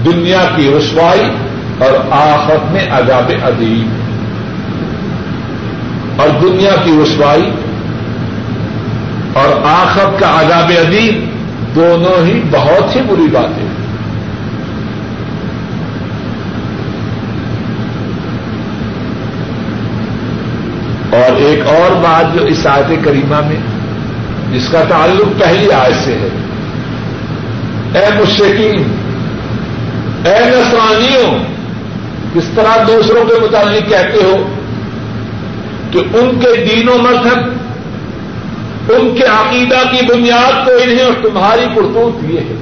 دنیا 0.06 0.43
کی 0.56 0.74
رسوائی 0.78 1.30
اور 1.78 1.91
آفت 2.12 2.72
میں 2.72 2.88
عذاب 2.91 3.32
ادیب 3.43 4.05
اور 6.16 6.30
دنیا 6.41 6.72
کی 6.84 6.91
رسوائی 7.03 7.51
اور 9.34 9.61
آخر 9.63 10.05
کا 10.20 10.41
عذاب 10.41 10.72
ادیب 10.78 11.36
دونوں 11.76 12.26
ہی 12.26 12.41
بہت 12.51 12.95
ہی 12.95 13.01
بری 13.01 13.28
باتیں 13.32 13.86
اور 21.20 21.36
ایک 21.36 21.68
اور 21.68 21.91
بات 21.91 22.36
جو 22.36 22.45
اس 22.45 22.68
آیت 22.68 23.05
کریمہ 23.05 23.41
میں، 23.47 23.55
جس 24.53 24.70
کا 24.72 24.84
تعلق 24.89 25.43
پہلی 25.43 25.72
آیت 25.72 26.05
سے 26.05 26.13
ہے۔ 26.13 26.30
اے 27.99 28.22
مشکین 28.22 28.84
اے 30.24 30.39
نسرانیوں 30.45 31.43
کس 32.34 32.43
طرح 32.55 32.84
دوسروں 32.88 33.26
کے 33.26 33.34
متعلق 33.41 33.89
کہتے 33.89 34.24
ہو؟ 34.24 34.55
کہ 35.96 36.18
ان 36.18 36.39
کے 36.39 36.66
دین 36.66 36.89
و 36.89 36.98
مذہب، 36.98 37.38
ان 38.91 39.16
کے 39.16 39.24
عقیدہ 39.24 39.76
کی 39.76 40.06
بنیاد 40.06 40.68
تو 40.68 40.72
انہیں 40.84 41.06
اور 41.06 41.14
تمہاری 41.24 41.66
کرتوت 41.76 42.32
یہ 42.32 42.39
ہے۔ 42.39 42.56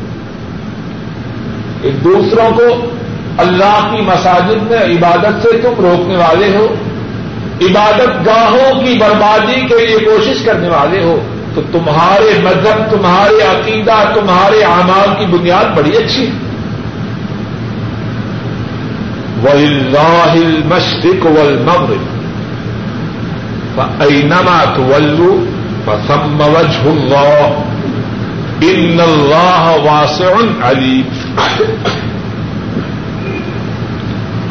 ایک 1.82 2.04
دوسروں 2.04 2.52
کو 2.52 2.92
اللہ 3.38 3.92
کی 3.92 4.02
مساجد 4.02 4.72
میں 4.72 4.80
عبادت 4.80 5.44
سے 5.44 5.58
تم 5.58 5.74
روکنے 5.78 6.16
والے 6.16 6.58
ہو، 6.58 6.76
عبادت 7.62 8.26
گاہوں 8.26 8.84
کی 8.84 8.98
بربادی 8.98 9.68
کے 9.68 9.86
لیے 9.86 9.98
کوشش 9.98 10.46
کرنے 10.46 10.70
والے 10.70 11.04
ہو، 11.04 11.22
تو 11.56 11.62
تمہارے 11.72 12.40
مذہب، 12.44 12.92
تمہارے 12.92 13.44
عقیدہ، 13.44 14.12
تمہارے 14.14 14.64
اعمال 14.64 15.10
کی 15.20 15.26
بنیاد 15.26 15.78
بڑی 15.78 15.98
اچھی 15.98 16.28
ہے۔ 16.28 16.32
وہ 19.44 19.56
مشرق 20.66 21.26
والمغرب۔ 21.26 22.23
فأينما 23.76 24.64
تولوا 24.76 25.46
فثم 25.86 26.42
وجه 26.42 26.90
الله. 26.90 27.64
إن 28.64 29.00
الله 29.00 29.78
واسع 29.84 30.32
عليم. 30.62 31.02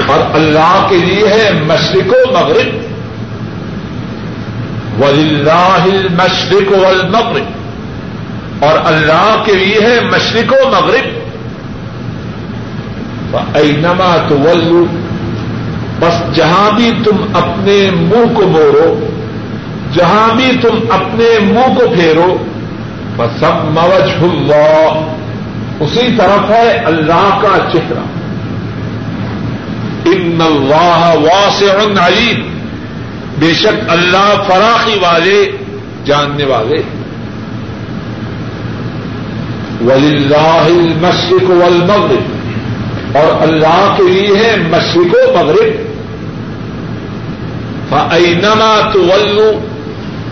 اور 0.07 0.19
اللہ 0.35 0.87
کے 0.89 0.97
لیے 0.97 1.29
ہے 1.29 1.51
مشرق 1.67 2.13
و 2.13 2.33
مغرب. 2.33 2.93
وللہ 5.03 5.85
المشرق 5.85 6.73
والمغرب. 6.73 7.45
اور 8.65 8.79
اللہ 8.85 9.43
کے 9.45 9.53
لیے 9.53 9.79
ہے 9.81 10.01
مشرق 10.01 10.53
و 10.53 10.69
مغرب. 10.69 11.23
اینما 13.55 14.17
تو 14.29 14.37
بس 16.03 16.37
جہاں 16.37 16.71
بھی 16.71 16.91
تم 17.05 17.17
اپنے 17.35 17.91
منہ 17.95 18.35
کو 18.35 18.43
موڑو، 18.43 19.07
جہاں 19.95 20.35
بھی 20.35 20.51
تم 20.63 20.79
اپنے 20.91 21.39
منہ 21.41 21.79
کو 21.79 21.89
پھیرو 21.95 22.37
بس 23.17 23.41
سب 23.41 23.65
موج 23.65 24.11
اللہ 24.23 25.13
اسی 25.81 26.17
طرف 26.19 26.51
ہے 26.51 26.71
اللہ 26.71 27.39
کا 27.43 27.59
چہرہ۔ 27.73 27.99
ان 30.05 30.39
اللہ 30.41 31.15
واسع 31.17 32.07
علیم 32.07 32.59
بے 33.39 33.55
شک 33.55 33.91
اللہ 33.91 34.43
فراخی 34.47 34.99
والے، 35.03 35.51
جاننے 36.05 36.45
والے۔ 36.45 36.83
ولی 39.85 40.17
اللہ 40.17 40.69
مشرق 41.01 41.51
والمغرب۔ 41.51 42.23
اور 43.17 43.43
اللہ 43.43 43.95
کے 43.97 44.03
لیے 44.03 44.37
ہے 44.37 44.57
مشرق 44.71 45.15
و 45.15 45.45
مغرب۔ 45.45 45.92
فینما 47.93 48.91
تو 48.93 49.01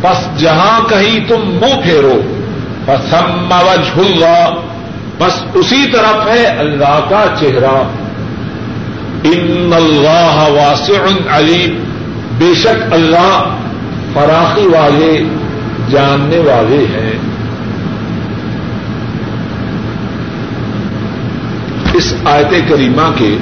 بس 0.02 0.40
جہاں 0.40 0.88
کہیں 0.88 1.28
تم 1.28 1.40
منہ 1.40 1.80
پھیرو 1.82 2.20
بس 2.86 3.14
ہم 3.14 3.52
اللہ 3.52 4.54
بس 5.18 5.44
اسی 5.54 5.86
طرف 5.92 6.28
ہے 6.28 6.46
اللہ 6.46 7.00
کا 7.08 7.24
چہرہ۔ 7.40 7.82
ان 9.24 9.70
اللہ 9.76 10.46
واسع 10.48 10.92
علیم 11.36 11.84
بے 12.38 12.54
شک 12.54 12.92
اللہ 12.92 13.56
فراخی 14.12 14.66
والے، 14.66 15.22
جاننے 15.90 16.38
والے 16.38 16.84
ہیں۔ 16.84 17.12
اس 21.94 22.14
آیت 22.24 22.54
کریمہ 22.68 23.10
کے 23.16 23.36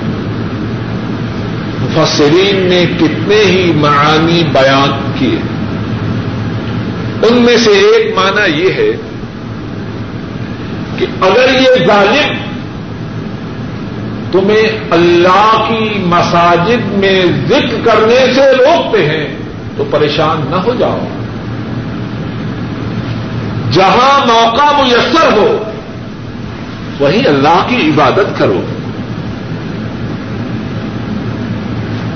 مفسرین 1.96 2.66
نے 2.68 2.86
کتنے 2.98 3.42
ہی 3.44 3.72
معانی 3.72 4.44
بیان 4.52 5.12
کیے۔ 5.18 5.38
ان 7.28 7.42
میں 7.42 7.56
سے 7.56 7.70
ایک 7.70 8.18
معنی 8.18 8.62
یہ 8.62 8.72
ہے 8.72 8.90
کہ 10.98 11.06
اگر 11.20 11.60
یہ 11.60 11.86
ظالم 11.86 12.34
تمہیں 14.32 14.78
اللہ 14.90 15.64
کی 15.68 15.98
مساجد 15.98 16.92
میں 16.92 17.26
ذکر 17.48 17.76
کرنے 17.84 18.32
سے 18.34 18.52
روکتے 18.52 19.06
ہیں 19.06 19.36
تو 19.76 19.84
پریشان 19.90 20.40
نہ 20.50 20.56
ہو 20.56 20.74
جاؤ۔ 20.78 20.98
جہاں 23.72 24.26
موقع 24.26 24.82
میسر 24.82 25.32
ہو، 25.36 25.62
وہیں 27.00 27.26
اللہ 27.26 27.66
کی 27.68 27.90
عبادت 27.90 28.38
کرو۔ 28.38 28.62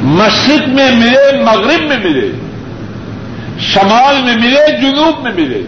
مشرق 0.02 0.68
میں 0.68 0.90
ملے، 0.90 1.42
مغرب 1.42 1.82
میں 1.88 1.98
ملے، 1.98 2.32
شمال 3.60 4.22
میں 4.22 4.36
ملے، 4.36 4.80
جنوب 4.80 5.22
میں 5.22 5.32
ملے، 5.32 5.62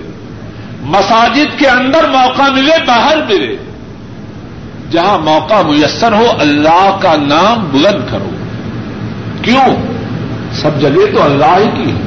مساجد 0.81 1.59
کے 1.59 1.69
اندر 1.69 2.09
موقع 2.09 2.43
ملے، 2.43 2.73
باہر 2.87 3.17
ملے۔ 3.17 3.57
جہاں 4.91 5.19
موقع 5.19 5.55
میسر 5.55 6.13
ہو، 6.13 6.27
اللہ 6.39 6.97
کا 7.01 7.17
نام 7.17 7.69
بلند 7.73 8.11
کرو۔ 8.11 8.31
کیوں؟ 9.43 9.77
سب 10.53 10.81
جگہ 10.81 11.15
تو 11.15 11.23
اللہ 11.23 11.59
ہی 11.59 11.85
کی 11.85 11.91
ہے۔ 11.91 12.01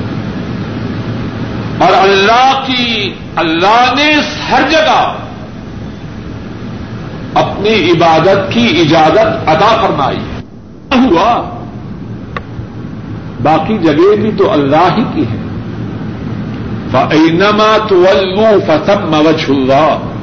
اور 1.77 1.91
اللہ 1.91 2.63
کی، 2.65 3.13
اللہ 3.35 3.93
نے 3.97 4.13
ہر 4.51 4.61
جگہ 4.69 5.15
اپنی 7.33 7.91
عبادت 7.91 8.53
کی 8.53 8.81
اجازت 8.81 9.49
ادا 9.49 9.81
فرمائی۔ 9.81 10.17
ہے 10.17 10.41
ہوا؟ 10.97 11.56
باقی 13.43 13.77
جگہ 13.77 14.15
بھی 14.21 14.31
تو 14.37 14.51
اللہ 14.51 14.97
ہی 14.97 15.03
کی 15.13 15.21
ہے۔ 15.21 15.37
فَأَيْنَمَا 16.91 17.77
تُوَلُّوا 17.87 18.49
فَثَمَّ 18.65 19.17
وَجْهُ 19.17 19.55
اللَّهِ۔ 19.57 20.17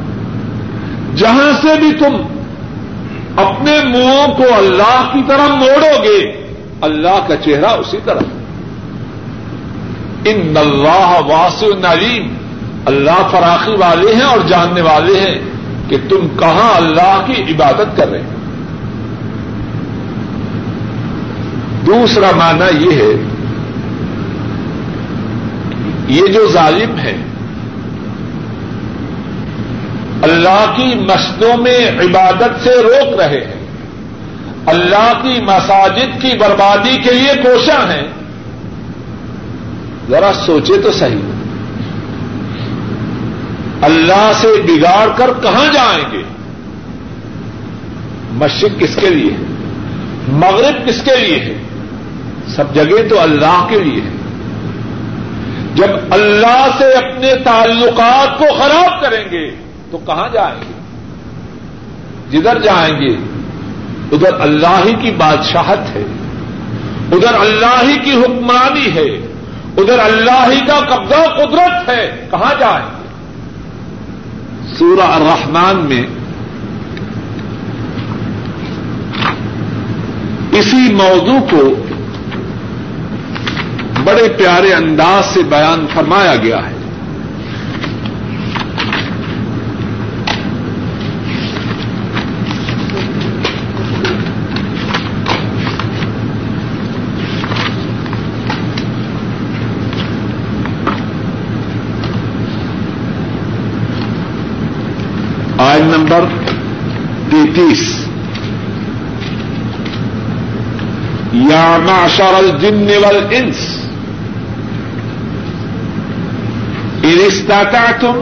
جہاں 1.17 1.53
سے 1.63 1.81
بھی 1.81 1.93
تم 1.93 2.17
اپنے 3.37 3.73
منہوں 3.85 4.35
کو 4.37 4.45
اللہ 4.57 5.11
کی 5.13 5.21
طرف 5.27 5.51
موڑو 5.51 6.03
گے 6.03 6.49
اللہ 6.81 7.29
کا 7.29 7.37
چہرہ 7.37 7.67
اسی 7.67 7.99
طرح 8.05 8.21
ان 10.25 10.55
اللہ 10.57 11.21
واسع 11.27 11.67
نعیم 11.67 12.35
اللہ 12.87 13.29
فراخی 13.31 13.71
والے 13.71 14.15
ہیں 14.15 14.23
اور 14.23 14.39
جاننے 14.49 14.81
والے 14.81 15.21
ہیں 15.21 15.39
کہ 15.89 15.97
تم 16.09 16.27
کہاں 16.41 16.77
اللہ 16.77 17.25
کی 17.27 17.43
عبادت 17.43 17.97
کر 17.97 18.09
رہے 18.09 18.21
ہیں۔ 18.21 18.44
دوسرا 21.87 22.31
معنی 22.37 22.85
یہ 22.85 23.03
ہے، 23.03 23.23
یہ 26.09 26.33
جو 26.33 26.49
ظالم 26.53 26.99
ہے، 26.99 27.17
اللہ 30.23 30.75
کی 30.77 30.95
مسجدوں 30.95 31.57
میں 31.57 31.91
عبادت 31.91 32.63
سے 32.63 32.71
روک 32.71 33.21
رہے 33.21 33.45
ہیں۔ 33.45 33.65
اللہ 34.67 35.13
کی 35.23 35.43
مساجد 35.43 36.23
کی 36.23 36.39
بربادی 36.39 36.97
کے 36.97 37.13
لیے 37.13 37.43
کوشاں 37.43 37.93
ہیں۔ 37.93 38.09
ذرا 40.11 40.33
سوچے 40.47 40.81
تو 40.83 40.93
صحیح۔ 40.93 41.21
اللہ 43.83 44.33
سے 44.41 44.49
بگاڑ 44.63 45.09
کر 45.17 45.31
کہاں 45.43 45.73
جائیں 45.73 46.05
گے؟ 46.13 46.23
مشرق 48.33 48.81
کس 48.81 48.97
کے 48.97 49.11
لیے 49.11 49.31
ہے؟ 49.31 49.45
مغرب 50.29 50.89
کس 50.89 51.03
کے 51.05 51.17
لیے 51.17 51.39
ہے؟ 51.39 51.55
سب 52.49 52.75
جگہ 52.75 53.09
تو 53.11 53.21
اللہ 53.21 53.67
کے 53.69 53.81
لیے 53.81 54.03
ہے۔ 54.03 54.25
جب 55.75 55.89
اللہ 56.11 56.69
سے 56.79 56.93
اپنے 56.93 57.35
تعلقات 57.45 58.39
کو 58.39 58.45
خراب 58.59 59.03
کریں 59.03 59.25
گے، 59.31 59.51
تو 59.91 59.99
کہاں 59.99 60.29
جائیں 60.33 60.61
گے؟ 60.61 60.75
جدھر 62.31 62.63
جائیں 62.63 63.01
گے، 63.01 63.17
ادھر 64.13 64.41
اللہ 64.41 64.81
ہی 64.85 64.95
کی 65.03 65.11
بادشاہت 65.11 65.97
ہے، 65.97 66.05
ادھر 67.13 67.35
اللہ 67.35 67.83
ہی 67.83 67.99
کی 67.99 68.13
حکمرانی 68.13 68.95
ہے، 68.95 69.27
ادھر 69.77 69.99
اللہ 69.99 70.53
ہی 70.53 70.61
کا 70.61 70.81
قبضہ 70.81 71.23
قدرت 71.37 71.89
ہے، 71.89 72.27
کہاں 72.31 72.61
جائیں 72.61 72.87
گے؟ 72.87 73.05
سورہ 74.79 75.07
الرحمن 75.07 75.77
میں 75.77 76.07
اسی 80.53 80.93
موضوع 80.93 81.39
کو 81.51 81.84
بڑے 84.05 84.29
پیارے 84.29 84.73
انداز 84.73 85.35
سے 85.35 85.43
بیان 85.43 85.87
فرمایا 85.95 86.37
گیا 86.37 86.57
ہے۔ 86.57 86.75
آئن 105.59 105.85
نمبر 105.85 106.25
تینتیس۔ 107.31 108.07
یا 111.33 111.79
معشر 111.85 112.35
الجن 112.35 112.89
والانس۔ 113.05 113.84
کا 117.05 117.91
تم 118.01 118.21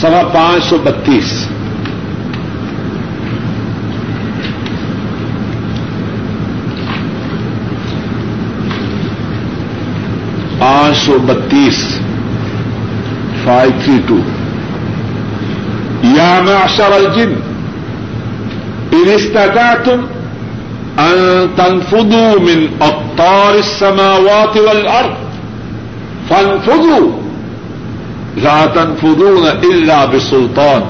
سوا 0.00 0.22
پانچ 0.32 0.64
سو 0.64 0.78
بتیس۔ 0.84 1.46
پانچ 10.58 10.96
سو 10.96 11.18
بتیس۔ 11.26 11.84
فائیو 13.44 13.72
تھری 13.84 13.98
ٹو 14.06 14.18
یا 16.02 16.40
میں 16.44 16.56
الجن۔ 16.94 17.34
ان 18.92 19.78
تم 19.84 20.06
تنفذوا 21.56 22.34
من 22.40 22.66
اقطار 22.80 23.54
السماوات 23.54 24.56
والارض۔ 24.56 25.29
فنفذوا 26.30 27.20
لا 28.36 28.66
تنفذون 28.74 29.46
الا 29.46 30.04
بسلطان. 30.04 30.82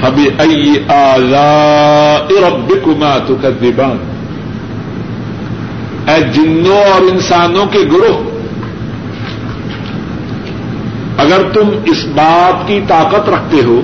فبأي 0.00 0.72
آلاء 0.88 2.26
ربكما 2.48 3.18
تكذبان. 3.26 3.96
اے 6.06 6.20
جنوں 6.32 6.92
اور 6.92 7.02
انسانوں 7.12 7.66
کے 7.66 7.78
گروہ، 7.92 8.34
اگر 11.18 11.42
تم 11.52 11.68
اس 11.84 12.04
بات 12.04 12.68
کی 12.68 12.80
طاقت 12.88 13.28
رکھتے 13.28 13.56
ہو 13.64 13.80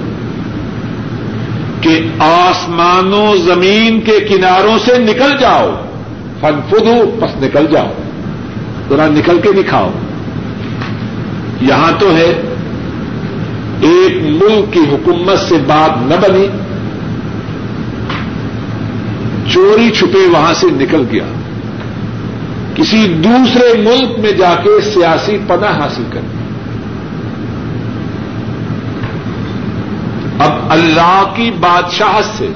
کہ 1.81 2.09
آسمانوں 2.19 3.37
زمین 3.37 4.01
کے 4.01 4.21
کناروں 4.21 4.79
سے 4.79 4.99
نکل 4.99 5.37
جاؤ 5.41 5.71
فن 6.41 6.61
فدو 6.71 7.17
بس 7.21 7.43
نکل 7.43 7.67
جاؤ۔ 7.73 8.00
ذرا 8.91 9.07
نکل 9.07 9.41
کے 9.41 9.53
دکھاؤ 9.53 9.91
یہاں 11.61 11.93
تو 11.99 12.17
ہے، 12.17 12.31
ایک 13.81 14.23
ملک 14.23 14.73
کی 14.73 14.81
حکومت 14.81 15.39
سے 15.39 15.55
بات 15.67 16.03
نہ 16.03 16.15
بنی، 16.21 16.47
چوری 19.53 19.91
چھپے 19.91 20.27
وہاں 20.27 20.55
سے 20.55 20.67
نکل 20.71 21.05
گیا۔ 21.11 21.25
کسی 22.75 23.15
دوسرے 23.25 23.83
ملک 23.83 24.19
میں 24.19 24.33
جا 24.33 24.55
کے 24.55 24.81
سیاسی 24.81 25.39
پناہ 25.47 25.81
حاصل 25.81 26.03
کر 26.13 26.21
اب 30.39 30.53
اللہ 30.69 31.33
کی 31.37 31.51
بادشاہت 31.61 32.25
سے، 32.39 32.49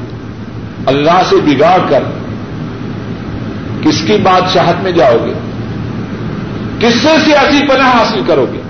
اللہ 0.87 1.23
سے 1.29 1.37
بگاڑ 1.37 1.79
کر 1.89 2.03
کس 3.83 4.03
کی 4.07 4.17
بادشاہت 4.23 4.83
میں 4.83 4.93
جاؤ 4.93 5.17
گے؟ 5.27 5.33
کس 6.81 6.95
سے 6.95 7.09
سیاسی 7.25 7.69
پناہ 7.69 7.99
حاصل 7.99 8.21
کرو 8.27 8.47
گے؟ 8.53 8.61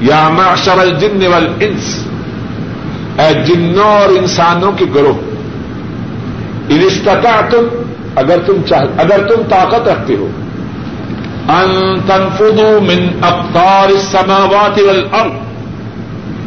یا 0.00 0.28
معشر 0.28 0.78
الجن 0.78 1.26
والانس۔ 1.26 2.06
اے 3.18 3.42
جنوں 3.42 3.84
اور 3.84 4.08
انسانوں 4.08 4.72
کے 4.72 4.84
گروہ 4.94 5.34
انستطاع 6.68 7.40
تم 7.50 7.66
اگر 8.16 8.38
تم 8.46 8.56
چاہ، 8.68 8.80
اگر 8.98 9.28
تم 9.28 9.42
طاقت 9.48 9.88
رکھتے 9.88 10.14
ہو، 10.14 10.28
ان 11.48 12.00
تنفذوا 12.06 12.80
من 12.80 13.06
اقطار 13.22 13.88
السماوات 13.88 14.78
والارض۔ 14.78 15.32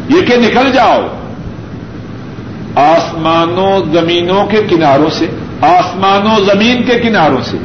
یہ 0.09 0.21
کہ 0.21 0.35
نکل 0.37 0.71
جاؤ 0.71 1.07
آسمانوں 2.75 3.93
زمینوں 3.93 4.45
کے 4.45 4.61
کناروں 4.69 5.09
سے 5.09 5.25
آسمان 5.61 6.27
و 6.27 6.43
زمین 6.43 6.83
کے 6.83 6.99
کناروں 6.99 7.41
سے۔ 7.43 7.57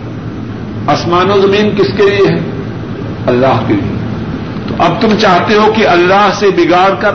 آسمان 0.86 1.30
و 1.30 1.40
زمین 1.40 1.76
کس 1.76 1.86
کے 1.96 2.02
لیے 2.02 2.28
ہے؟ 2.28 2.40
اللہ 3.26 3.64
کے 3.68 3.74
لیے۔ 3.74 3.96
تو 4.68 4.74
اب 4.78 5.00
تم 5.00 5.08
چاہتے 5.20 5.54
ہو 5.54 5.72
کہ 5.72 5.88
اللہ 5.88 6.30
سے 6.34 6.50
بگاڑ 6.50 6.94
کر 7.00 7.12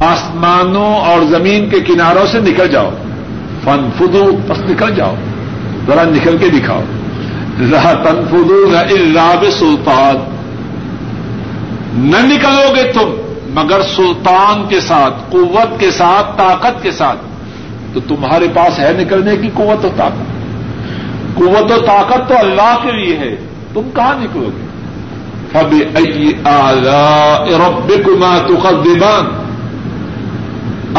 آسمانوں 0.00 0.94
اور 0.94 1.20
زمین 1.30 1.68
کے 1.68 1.80
کناروں 1.80 2.26
سے 2.26 2.40
نکل 2.40 2.68
جاؤ۔ 2.68 2.90
فن 3.64 3.88
فدو 3.98 4.36
بس 4.48 4.70
نکل 4.70 4.94
جاؤ۔ 4.94 5.14
ذرا 5.86 6.02
نکل 6.02 6.36
کے 6.38 6.48
دکھاؤ۔ 6.48 6.82
لا 7.58 7.92
تنفدو 7.92 8.70
نہ 8.70 8.76
اللہ 8.76 9.50
سلطان 9.58 10.16
نہ 11.94 12.16
نکلو 12.16 12.74
گے 12.76 12.92
تم، 12.92 13.14
مگر 13.60 13.80
سلطان 13.96 14.68
کے 14.68 14.80
ساتھ، 14.80 15.14
قوت 15.30 15.80
کے 15.80 15.90
ساتھ، 15.90 16.38
طاقت 16.38 16.82
کے 16.82 16.90
ساتھ۔ 16.90 17.18
تو 17.94 18.00
تمہارے 18.00 18.48
پاس 18.54 18.78
ہے 18.78 18.92
نکلنے 18.98 19.36
کی 19.36 19.48
قوت 19.54 19.84
و 19.84 19.88
طاقت۔ 19.96 20.37
قوت 21.38 21.72
و 21.72 21.86
طاقت 21.86 22.28
تو 22.28 22.38
اللہ 22.38 22.76
کے 22.82 22.92
لیے 22.92 23.16
ہے۔ 23.16 23.36
تم 23.74 23.90
کہاں 23.94 24.14
نکلو 24.18 24.50
گے؟ 24.56 24.68
اب 25.58 25.74
رب 27.48 27.92
کما 28.06 28.38
تقدمان۔ 28.46 29.48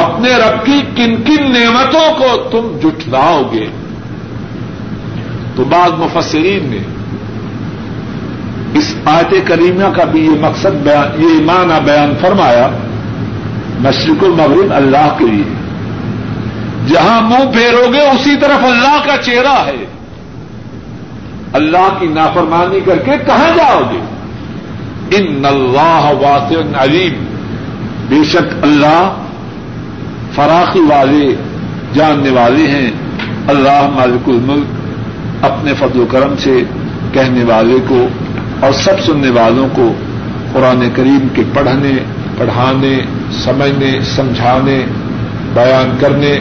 اپنے 0.03 0.29
رب 0.35 0.65
کی 0.65 0.81
کن 0.95 1.15
کن 1.15 1.51
نعمتوں 1.51 2.13
کو 2.17 2.49
تم 2.49 2.89
جٹلاؤ 2.89 3.41
گے۔ 3.51 3.65
تو 5.55 5.63
بعض 5.63 5.91
مفسرین 5.91 6.69
نے 6.69 6.77
اس 8.73 8.95
آیت 9.05 9.47
کریمہ 9.47 9.93
کا 9.95 10.03
بھی 10.03 10.25
یہ 10.25 10.41
مقصد 10.41 10.75
بیان، 10.83 11.21
یہ 11.21 11.45
معنی 11.45 11.85
بیان 11.85 12.13
فرمایا، 12.21 12.69
مشرق 13.79 14.23
المغرب 14.23 14.73
اللہ 14.73 15.15
کے 15.17 15.25
لیے۔ 15.25 15.53
جہاں 16.87 17.21
منہ 17.21 17.51
پھیرو 17.51 17.93
گے، 17.93 17.99
اسی 17.99 18.35
طرف 18.35 18.63
اللہ 18.63 19.05
کا 19.05 19.17
چہرہ 19.17 19.65
ہے۔ 19.65 19.85
اللہ 21.53 21.97
کی 21.99 22.07
نافرمانی 22.07 22.79
کر 22.79 22.97
کے 22.97 23.11
کہاں 23.25 23.57
جاؤ 23.57 23.79
گے؟ 23.91 23.99
ان 25.17 25.45
اللہ 25.45 26.11
واسع 26.21 26.83
علیم۔ 26.83 27.25
بے 28.09 28.23
شک 28.23 28.63
اللہ 28.63 29.13
فراخی 30.35 30.79
والے، 30.79 31.35
جاننے 31.93 32.29
والے 32.29 32.67
ہیں۔ 32.67 32.91
اللہ 33.47 33.89
مالک 33.95 34.29
الملک 34.29 34.65
اپنے 35.45 35.73
فضل 35.79 35.99
و 35.99 36.05
کرم 36.11 36.35
سے 36.39 36.63
کہنے 37.13 37.43
والے 37.43 37.77
کو 37.87 38.07
اور 38.59 38.71
سب 38.71 38.99
سننے 39.05 39.29
والوں 39.29 39.67
کو 39.73 39.93
قرآن 40.53 40.89
کریم 40.95 41.27
کے 41.35 41.41
پڑھنے، 41.53 41.91
پڑھانے، 42.37 42.99
سمجھنے، 43.31 43.99
سمجھانے، 44.15 44.85
بیان 45.53 45.97
کرنے 45.99 46.39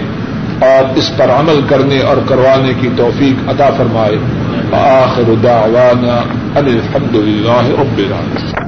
اور 0.61 0.97
اس 0.97 1.17
پر 1.17 1.31
عمل 1.31 1.61
کرنے 1.69 1.99
اور 1.99 2.17
کروانے 2.27 2.73
کی 2.81 2.89
توفیق 2.97 3.49
عطا 3.49 3.71
فرمائے۔ 3.77 4.19
آخر 4.75 5.35
دعوانا 5.43 6.19
ان 6.57 6.67
الحمد 6.67 7.17
للہ 7.17 7.63
رب 7.79 7.99
العالمين 7.99 8.67